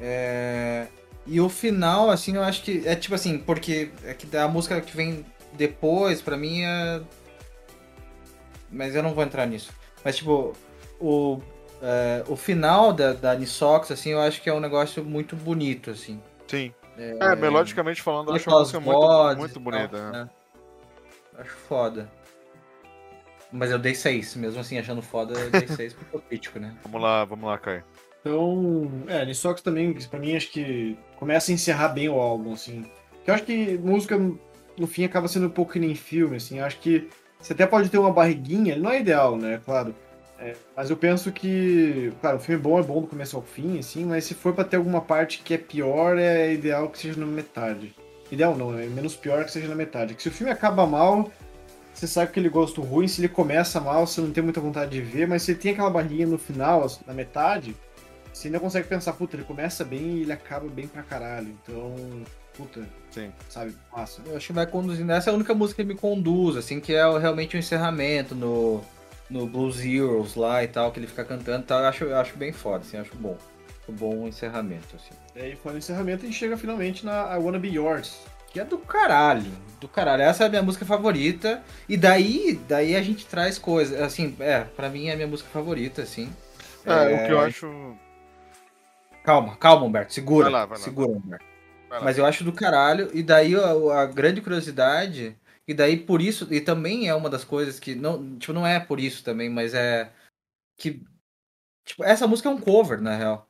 [0.00, 0.86] É,
[1.26, 4.80] e o final, assim, eu acho que é tipo assim, porque é que a música
[4.80, 7.02] que vem depois, pra mim, é.
[8.70, 9.72] Mas eu não vou entrar nisso.
[10.04, 10.54] Mas, tipo,
[11.00, 11.40] o,
[11.82, 15.90] é, o final da, da Nissox, assim, eu acho que é um negócio muito bonito,
[15.90, 16.20] assim.
[16.46, 16.72] Sim.
[16.96, 19.88] É, melodicamente falando, eu acho uma música muito, muito bonita.
[19.88, 20.12] tal, né?
[20.12, 20.30] né?
[21.38, 22.10] Acho foda.
[23.52, 26.76] Mas eu dei 6, mesmo assim, achando foda, eu dei 6 porque eu crítico, né?
[26.82, 27.84] Vamos lá, vamos lá, Caio.
[28.20, 32.90] Então, é, Nissox também, pra mim, acho que começa a encerrar bem o álbum, assim.
[33.24, 34.18] Eu acho que música,
[34.76, 36.58] no fim, acaba sendo um pouco que nem filme, assim.
[36.58, 37.08] Eu acho que
[37.38, 39.94] você até pode ter uma barriguinha, não é ideal, né, claro.
[40.38, 43.78] É, mas eu penso que, claro, o filme bom é bom do começo ao fim,
[43.78, 47.18] assim, mas se for pra ter alguma parte que é pior, é ideal que seja
[47.18, 47.94] na metade.
[48.30, 50.14] Ideal não, é menos pior que seja na metade.
[50.14, 51.30] Que se o filme acaba mal,
[51.92, 54.92] você sabe que aquele gosto ruim, se ele começa mal, você não tem muita vontade
[54.92, 57.74] de ver, mas se ele tem aquela barriguinha no final, assim, na metade,
[58.32, 61.48] você ainda consegue pensar, puta, ele começa bem e ele acaba bem pra caralho.
[61.62, 61.96] Então,
[62.56, 63.32] puta, Sim.
[63.48, 64.22] sabe, massa.
[64.24, 65.10] Eu acho que vai conduzindo.
[65.10, 68.80] Essa é a única música que me conduz, assim, que é realmente o encerramento no,
[69.30, 71.80] no Blues Heroes lá e tal, que ele fica cantando e tal.
[71.80, 73.36] Eu acho, eu acho bem foda, assim, acho bom.
[73.82, 75.14] Acho bom encerramento, assim.
[75.36, 78.18] E aí foi no encerramento e chega finalmente na I Wanna Be Yours.
[78.50, 80.22] Que é do caralho, do caralho.
[80.22, 81.62] Essa é a minha música favorita.
[81.88, 85.50] E daí, daí a gente traz coisas, assim, é, pra mim é a minha música
[85.50, 86.32] favorita, assim.
[86.86, 87.96] É, o que eu acho.
[89.22, 90.44] Calma, calma, Humberto, segura.
[90.44, 90.84] Vai lá, vai lá.
[90.84, 91.44] Segura, Humberto.
[91.90, 92.04] Vai lá.
[92.06, 93.10] Mas eu acho do caralho.
[93.12, 95.36] E daí a, a grande curiosidade.
[95.68, 96.48] E daí por isso.
[96.50, 97.94] E também é uma das coisas que.
[97.94, 100.10] Não, tipo, não é por isso também, mas é.
[100.78, 101.02] Que.
[101.84, 103.46] Tipo, essa música é um cover, na real.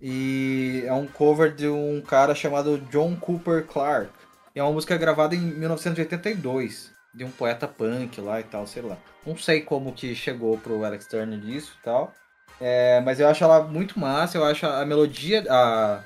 [0.00, 4.12] E é um cover de um cara chamado John Cooper Clarke.
[4.54, 6.92] E é uma música gravada em 1982.
[7.14, 8.96] de um poeta punk lá e tal, sei lá.
[9.26, 12.14] Não sei como que chegou pro Alex Turner disso e tal.
[12.60, 16.02] É, mas eu acho ela muito massa, eu acho a melodia, a,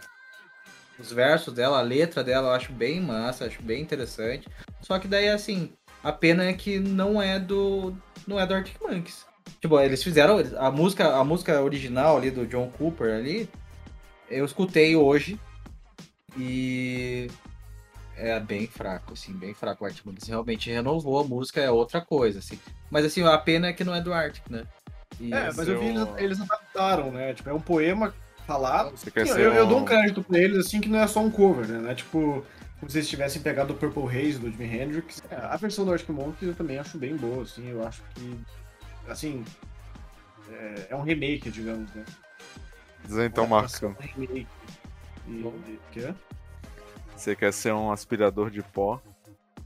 [1.02, 4.48] os versos dela, a letra dela, eu acho bem massa, acho bem interessante.
[4.80, 5.72] Só que daí, assim,
[6.02, 7.94] a pena é que não é do.
[8.26, 9.26] não é do Arctic Monkeys.
[9.60, 13.48] Tipo, eles fizeram a música, a música original ali do John Cooper ali,
[14.28, 15.38] eu escutei hoje
[16.36, 17.28] e
[18.16, 20.28] é bem fraco, assim, bem fraco o Arctic Monkeys.
[20.28, 22.58] Realmente renovou a música, é outra coisa, assim.
[22.90, 24.64] Mas assim, a pena é que não é do Arctic, né?
[25.20, 27.34] E é, mas eu vi eles, eles adaptaram, né?
[27.34, 28.14] Tipo, é um poema
[28.52, 28.96] falado.
[28.96, 30.98] Você quer eu, ser eu, eu um- dou um crédito pra eles, assim, que não
[31.00, 31.78] é só um cover, né?
[31.78, 32.44] Não é tipo,
[32.78, 35.22] como se eles tivessem pegado o Purple Haze do Jimi Hendrix.
[35.30, 37.68] É, a versão do Arctic Monkeys eu também acho bem boa, assim.
[37.68, 38.38] Eu acho que,
[39.08, 39.44] assim,
[40.50, 42.04] é, é um remake, digamos, né?
[43.04, 44.46] Diz então, Uma Marcos, adaptação, um remake.
[45.28, 46.14] E, e, quê?
[47.16, 49.00] você quer ser um aspirador de pó,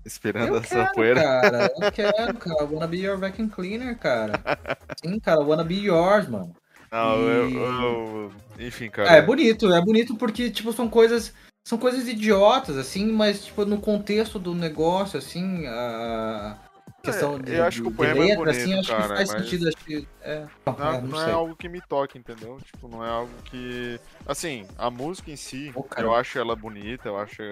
[0.05, 1.23] esperando Eu essa quero, poeira?
[1.23, 2.65] cara, eu quero, cara.
[2.65, 4.33] Wanna be your vacuum cleaner, cara.
[5.03, 6.55] Sim, cara, wanna be yours, mano.
[6.91, 9.15] Não, E- eu, eu- Enfim, cara.
[9.15, 11.33] É, é bonito, é bonito porque, tipo, são coisas.
[11.67, 16.57] São coisas idiotas, assim, mas, tipo, no contexto do negócio, assim, a
[17.03, 19.09] questão É, de, eu acho que o poema é letra, bonito, assim, acho cara, que
[19.17, 20.09] faz mas- sentido, acho que.
[20.23, 22.61] É, Não, é, não não é algo que me toque, entendeu?
[22.65, 23.99] Tipo, não é algo que.
[24.25, 26.07] Assim, a música em si, cara.
[26.07, 27.43] eu acho ela bonita, eu acho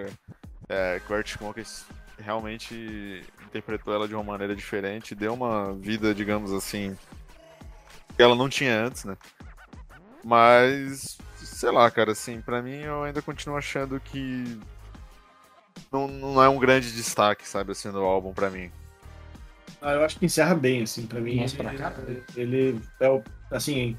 [0.69, 1.85] é, que o Monkeys
[2.17, 6.97] realmente interpretou ela de uma maneira diferente, deu uma vida, digamos assim,
[8.17, 9.17] que ela não tinha antes, né?
[10.23, 14.59] Mas, sei lá, cara, assim, pra mim eu ainda continuo achando que
[15.93, 18.71] não, não é um grande destaque, sabe, assim, do álbum pra mim.
[19.81, 21.37] Ah, eu acho que encerra bem, assim, pra mim.
[21.37, 22.25] Nossa, pra ele, caralho.
[22.37, 23.97] ele é o, assim,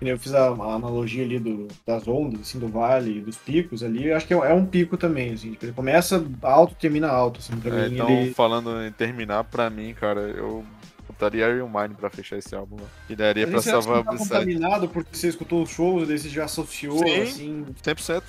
[0.00, 4.06] eu fiz a, a analogia ali do, das ondas, assim, do vale, dos picos ali,
[4.08, 7.40] eu acho que é, é um pico também, assim, tipo, ele começa alto, termina alto,
[7.40, 8.34] assim, pra É, mim então, ele...
[8.34, 10.64] falando em terminar, pra mim, cara, eu
[11.06, 12.76] botaria Iron Mind pra fechar esse álbum.
[12.76, 12.86] Né?
[13.08, 16.44] E daria pra salvar não tá contaminado porque você escutou os shows, daí você já
[16.44, 17.22] associou, Sim.
[17.22, 17.66] assim...
[17.82, 18.22] 100%.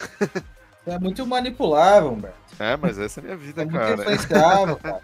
[0.86, 2.36] É muito manipulável, Humberto.
[2.58, 4.00] É, mas essa é a minha vida, É muito cara.
[4.00, 5.02] influenciável, cara.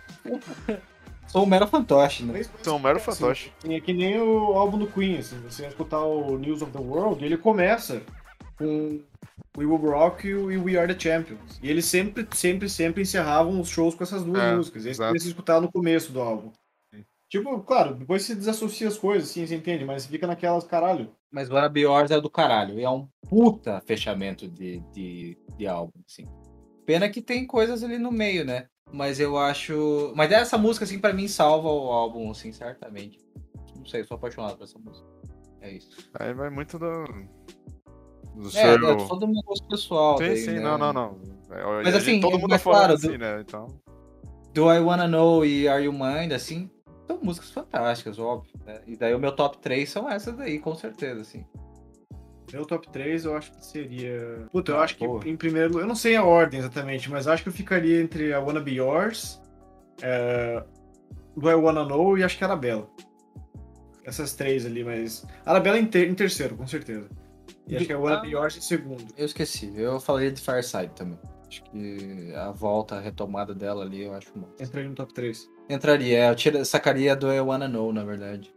[1.28, 2.42] Sou um mero fantoche, né?
[2.62, 3.52] Sou um mero assim, fantoche.
[3.68, 6.78] É que nem o álbum do Queen, assim, você vai escutar o News of the
[6.78, 8.00] World, ele começa
[8.58, 9.00] com
[9.56, 11.58] We Will Rock You e We Are the Champions.
[11.62, 14.86] E eles sempre, sempre, sempre encerravam os shows com essas duas É, músicas.
[14.86, 15.08] E exato.
[15.08, 16.50] começa a escutar no começo do álbum.
[17.38, 21.10] Tipo, claro, depois você desassocia as coisas, assim, você entende, mas fica naquelas, caralho.
[21.30, 22.78] Mas Be Yours é do caralho.
[22.78, 26.26] E é um puta fechamento de, de, de álbum, assim.
[26.86, 28.68] Pena que tem coisas ali no meio, né?
[28.92, 30.12] Mas eu acho.
[30.16, 33.18] Mas essa música, assim, pra mim salva o álbum, assim, certamente.
[33.76, 35.06] Não sei, eu sou apaixonado por essa música.
[35.60, 35.90] É isso.
[36.18, 37.04] Aí vai muito do.
[38.34, 38.88] Do É, seu.
[38.88, 40.18] é só do meu gosto pessoal.
[40.18, 40.60] Sim, daí, sim, né?
[40.60, 41.20] não, não, não.
[41.50, 43.40] É, Mas a assim, gente- todo mundo mas falando claro, assim, do- né?
[43.40, 43.66] Então.
[44.54, 46.70] Do I Wanna Know e Are You Mind, assim,
[47.06, 48.52] são músicas fantásticas, óbvio.
[48.64, 48.80] Né?
[48.86, 51.44] E daí o meu top 3 são essas daí, com certeza, assim.
[52.52, 54.46] Meu top 3 eu acho que seria.
[54.52, 55.28] Puta, eu Ah, acho que porra.
[55.28, 55.82] em primeiro lugar.
[55.82, 58.74] Eu não sei a ordem exatamente, mas acho que eu ficaria entre a Wanna Be
[58.74, 59.40] Yours,
[60.00, 60.62] é,
[61.36, 62.88] Do I Wanna Know e acho que a Arabella.
[64.04, 65.26] Essas três ali, mas.
[65.44, 67.08] A Arabella em, ter- em terceiro, com certeza.
[67.66, 69.04] E acho que a Wanna Be Yours em segundo.
[69.16, 71.18] Eu esqueci, eu falaria de Fireside também.
[71.48, 74.48] Acho que a volta, a retomada dela ali, eu acho bom.
[74.60, 75.48] Entraria no top 3.
[75.68, 78.52] Entraria, é, eu tira, sacaria do I Wanna Know, na verdade.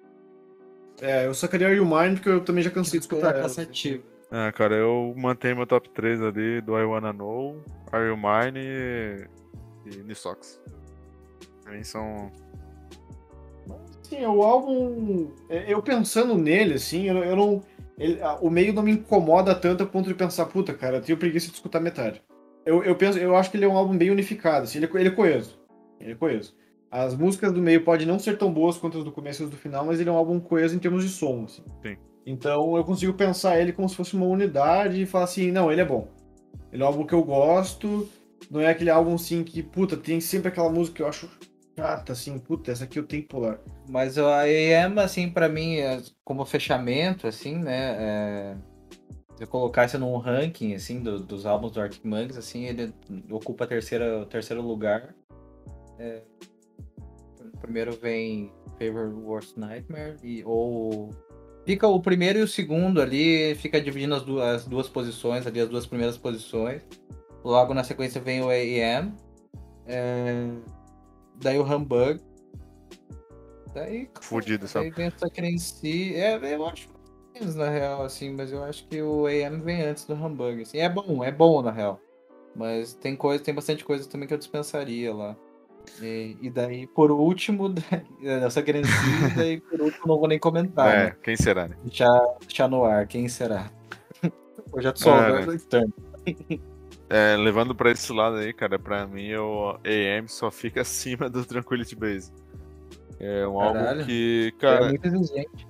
[1.01, 3.43] É, eu sacaria Are You Mine porque eu também já cansei de escutar ela.
[3.43, 4.03] cansativo.
[4.31, 8.59] Ah, cara, eu mantenho meu top 3 ali do I Wanna Know, Are You Mine
[8.59, 9.25] e,
[9.85, 10.61] e Nisox.
[11.63, 12.31] Pra mim são.
[14.03, 15.31] Sim, o álbum.
[15.49, 17.61] é, Eu pensando nele, assim, eu, eu não.
[17.97, 21.17] ele- o meio não me incomoda tanto a ponto de pensar, puta, cara, eu tenho
[21.17, 22.21] preguiça de escutar metade.
[22.69, 24.99] Eu, eu, penso, eu acho que ele é um álbum bem unificado, assim, ele, é
[24.99, 25.59] ele é coeso.
[25.99, 26.55] Ele é coeso.
[26.91, 29.49] As músicas do meio podem não ser tão boas quanto as do começo e as
[29.49, 31.63] do final, mas ele é um álbum coeso em termos de som, assim.
[31.81, 31.97] Sim.
[32.27, 35.81] Então eu consigo pensar ele como se fosse uma unidade e falar assim, não, ele
[35.81, 36.09] é bom.
[36.71, 38.07] Ele é um álbum que eu gosto,
[38.51, 41.27] não é aquele álbum assim que, puta, tem sempre aquela música que eu acho
[41.75, 43.59] chata, assim, puta, essa aqui eu tenho que pular.
[43.89, 47.95] Mas o AM, assim, pra mim, é, como fechamento, assim, né?
[47.97, 48.55] É...
[49.39, 52.93] Se eu colocasse num ranking, assim, do- dos álbuns do Arctic Monkeys, assim, ele
[53.31, 55.15] ocupa terceira, o terceiro lugar.
[55.97, 56.21] É,
[57.61, 61.09] Primeiro vem Favorite Worst Nightmare, e, ou...
[61.65, 65.61] Fica o primeiro e o segundo ali, fica dividindo as duas, as duas posições, ali,
[65.61, 66.81] as duas primeiras posições.
[67.41, 69.13] Logo na sequência vem o AM.
[69.85, 70.49] É,
[71.41, 72.19] Daí o Humbug.
[73.73, 74.89] Daí, Fudido, sabe?
[74.89, 76.13] Daí vem o Sucker em si.
[76.15, 76.89] É, eu acho
[77.39, 80.61] menos na real, assim, mas eu acho que o AM vem antes do Humbug.
[80.61, 80.77] Assim.
[80.79, 81.99] É bom, é bom na real.
[82.55, 85.35] Mas tem coisa, tem bastante coisa também que eu dispensaria lá.
[86.01, 87.73] E, e daí, por último,
[88.23, 90.93] essa Grenzinha, e daí, por último, não vou nem comentar.
[90.93, 91.15] É, né?
[91.23, 91.75] quem será, né?
[91.83, 92.09] Deixar,
[92.41, 93.71] deixar no ar, quem será?
[94.73, 95.55] Eu já sou É, né?
[95.55, 95.93] externo.
[97.11, 101.43] É, levando pra esse lado aí, cara, pra mim o AM só fica acima do
[101.43, 102.31] Tranquility Base.
[103.19, 104.05] É um álbum Caralho.
[104.05, 105.67] que, é cara, muito exigente.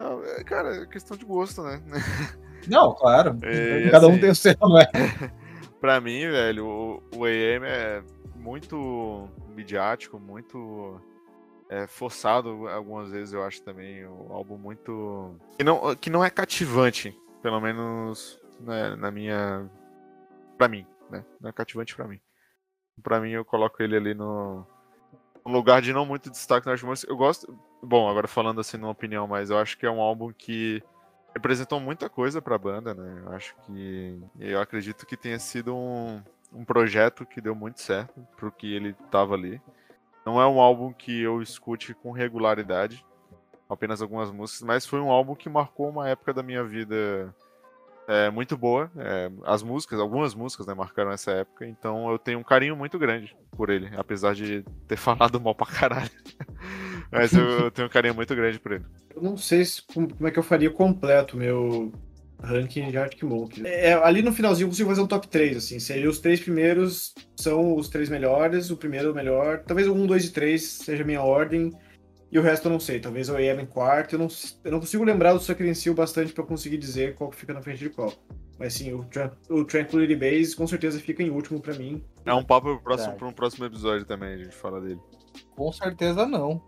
[0.00, 1.82] É, cara, é questão de gosto, né?
[2.68, 3.38] Não, claro.
[3.42, 4.86] É, Cada um assim- tem o seu, não é?
[5.80, 8.02] Pra mim, velho, o, o AM é
[8.36, 11.00] muito midiático, muito
[11.70, 14.06] é, forçado algumas vezes, eu acho também.
[14.06, 15.36] Um álbum muito.
[15.56, 19.70] Que não, que não é cativante, pelo menos né, na minha.
[20.58, 21.24] Pra mim, né?
[21.40, 22.20] Não é cativante pra mim.
[23.02, 24.66] Pra mim, eu coloco ele ali no.
[25.46, 27.08] Um lugar de não muito destaque nas músicas.
[27.10, 27.58] Eu gosto.
[27.82, 30.82] Bom, agora falando assim numa opinião, mas eu acho que é um álbum que
[31.34, 33.22] representou muita coisa pra banda, né?
[33.24, 34.20] Eu acho que.
[34.38, 36.22] Eu acredito que tenha sido um,
[36.52, 39.60] um projeto que deu muito certo pro que ele tava ali.
[40.26, 43.04] Não é um álbum que eu escute com regularidade,
[43.68, 47.34] apenas algumas músicas, mas foi um álbum que marcou uma época da minha vida
[48.06, 48.90] é, muito boa.
[48.96, 52.98] É, as músicas, algumas músicas, né, marcaram essa época, então eu tenho um carinho muito
[52.98, 56.10] grande por ele, apesar de ter falado mal pra caralho.
[57.10, 58.84] Mas eu, eu tenho um carinho muito grande por ele.
[59.14, 61.92] Eu não sei se- como, como é que eu faria completo o meu
[62.42, 63.64] ranking de Arctic Monkeys.
[63.66, 65.78] É, ali no finalzinho eu consigo fazer um top 3, assim.
[65.78, 69.62] Seria os três primeiros são os três melhores, o primeiro é o melhor.
[69.66, 71.70] Talvez o 1, 2 e 3 seja a minha ordem.
[72.32, 73.00] E o resto eu não sei.
[73.00, 74.14] Talvez eu ia em quarto.
[74.14, 74.28] Eu não,
[74.64, 77.60] eu não consigo lembrar do Sacriencio bastante pra eu conseguir dizer qual que fica na
[77.60, 78.12] frente de qual.
[78.58, 82.02] Mas sim, o, Tran- o Tranquility Base com certeza fica em último pra mim.
[82.24, 83.18] É um papo pro próximo, Verdade.
[83.18, 85.00] pra um próximo episódio também, a gente fala dele.
[85.56, 86.62] Com certeza não.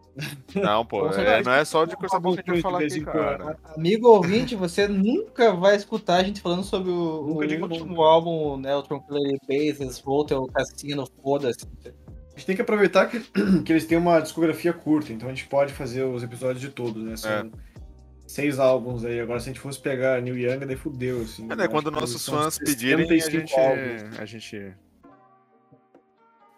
[0.55, 3.01] Não, pô, é, não é só de coisa boa que a gente vai falar aqui,
[3.03, 3.57] cara.
[3.75, 8.03] Amigo ouvinte, você nunca vai escutar a gente falando sobre o, o último nunca.
[8.03, 8.77] álbum, né?
[8.77, 11.65] O Tranquility Bases, Volta, Cassino, foda-se.
[11.87, 13.21] A gente tem que aproveitar que,
[13.65, 17.03] que eles têm uma discografia curta, então a gente pode fazer os episódios de todos,
[17.03, 17.17] né?
[17.17, 17.45] São É.
[18.27, 19.19] seis álbuns aí.
[19.19, 21.49] Agora, se a gente fosse pegar New Young, daí fudeu, assim.
[21.51, 23.59] É, né, quando nossos fãs pedirem, a 65 gente.
[23.59, 24.19] álbuns.
[24.21, 24.75] A gente.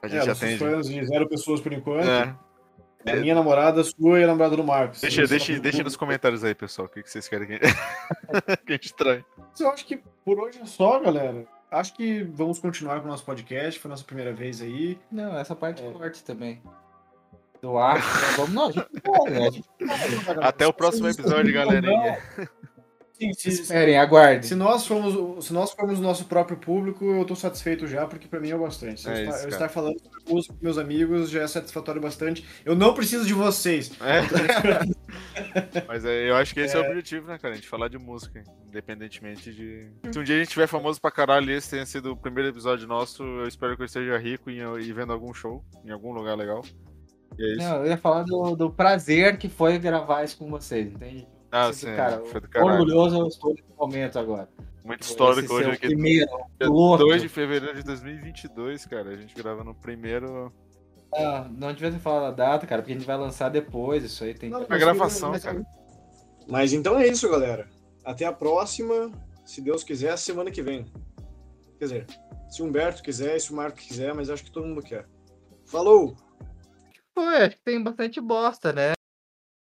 [0.05, 0.59] A É, gente nossos atende.
[0.59, 2.07] fãs de zero pessoas por enquanto.
[2.09, 2.37] É.
[3.07, 5.01] A minha namorada, a sua e a namorada do Marcos.
[5.01, 7.59] Deixa, deixa, deixa nos comentários aí, pessoal, o que que vocês querem que,
[8.67, 9.25] que a gente traga.
[9.61, 11.45] Eu acho que por hoje é só, galera.
[11.71, 13.79] Acho que vamos continuar com o nosso podcast.
[13.79, 14.99] Foi a nossa primeira vez aí.
[15.11, 15.93] Não, essa parte É.
[15.93, 16.63] forte também.
[17.61, 18.03] Do ar, né?
[18.37, 19.49] vamos, não, a gente pode, né?
[20.43, 22.19] Até o próximo episódio, galerinha.
[23.33, 24.43] Se, Esperem, aguardem.
[24.43, 28.29] se nós formos, se nós formos o nosso próprio público, eu tô satisfeito já, porque
[28.29, 29.01] pra mim é o bastante.
[29.01, 29.55] Se eu, É estar, isso, eu cara.
[29.55, 32.45] estar falando sobre música com meus amigos já é satisfatório bastante.
[32.65, 33.91] Eu não preciso de vocês.
[34.01, 34.21] É.
[35.87, 36.81] Mas é, eu acho que esse é.
[36.81, 37.55] o objetivo, né, cara?
[37.55, 39.89] A gente falar de música, independentemente de.
[40.13, 42.49] Se um dia a gente tiver famoso pra caralho e esse tenha sido o primeiro
[42.51, 46.13] episódio nosso, eu espero que eu esteja rico e, e vendo algum show, em algum
[46.13, 46.63] lugar legal.
[47.39, 47.69] E é isso.
[47.69, 51.27] Não, eu ia falar do, do prazer que foi gravar isso com vocês, entende?
[51.55, 52.73] Ah, Esse sim, cara, foi do caralho.
[52.73, 54.49] Orgulhoso eu estou nesse momento agora.
[54.85, 55.87] Muito Esse histórico hoje aqui.
[55.87, 57.05] Primeiro, Dia piloto.
[57.05, 59.11] 2 de fevereiro de 2022, cara.
[59.11, 60.53] A gente grava no primeiro.
[61.13, 64.03] Não, não devia ter falado a data, cara, porque a gente vai lançar depois.
[64.03, 64.51] Isso aí tem.
[64.51, 65.65] Não, A gravação, mas- cara.
[66.49, 67.69] Mas então é isso, galera.
[68.05, 69.11] Até a próxima.
[69.47, 70.87] Se Deus quiser, semana que vem.
[71.79, 72.07] Quer dizer,
[72.49, 75.07] se o Humberto quiser, se o Marco quiser, mas acho que todo mundo quer.
[75.67, 76.17] Falou!
[77.15, 78.93] Pô, acho que tem bastante bosta, né?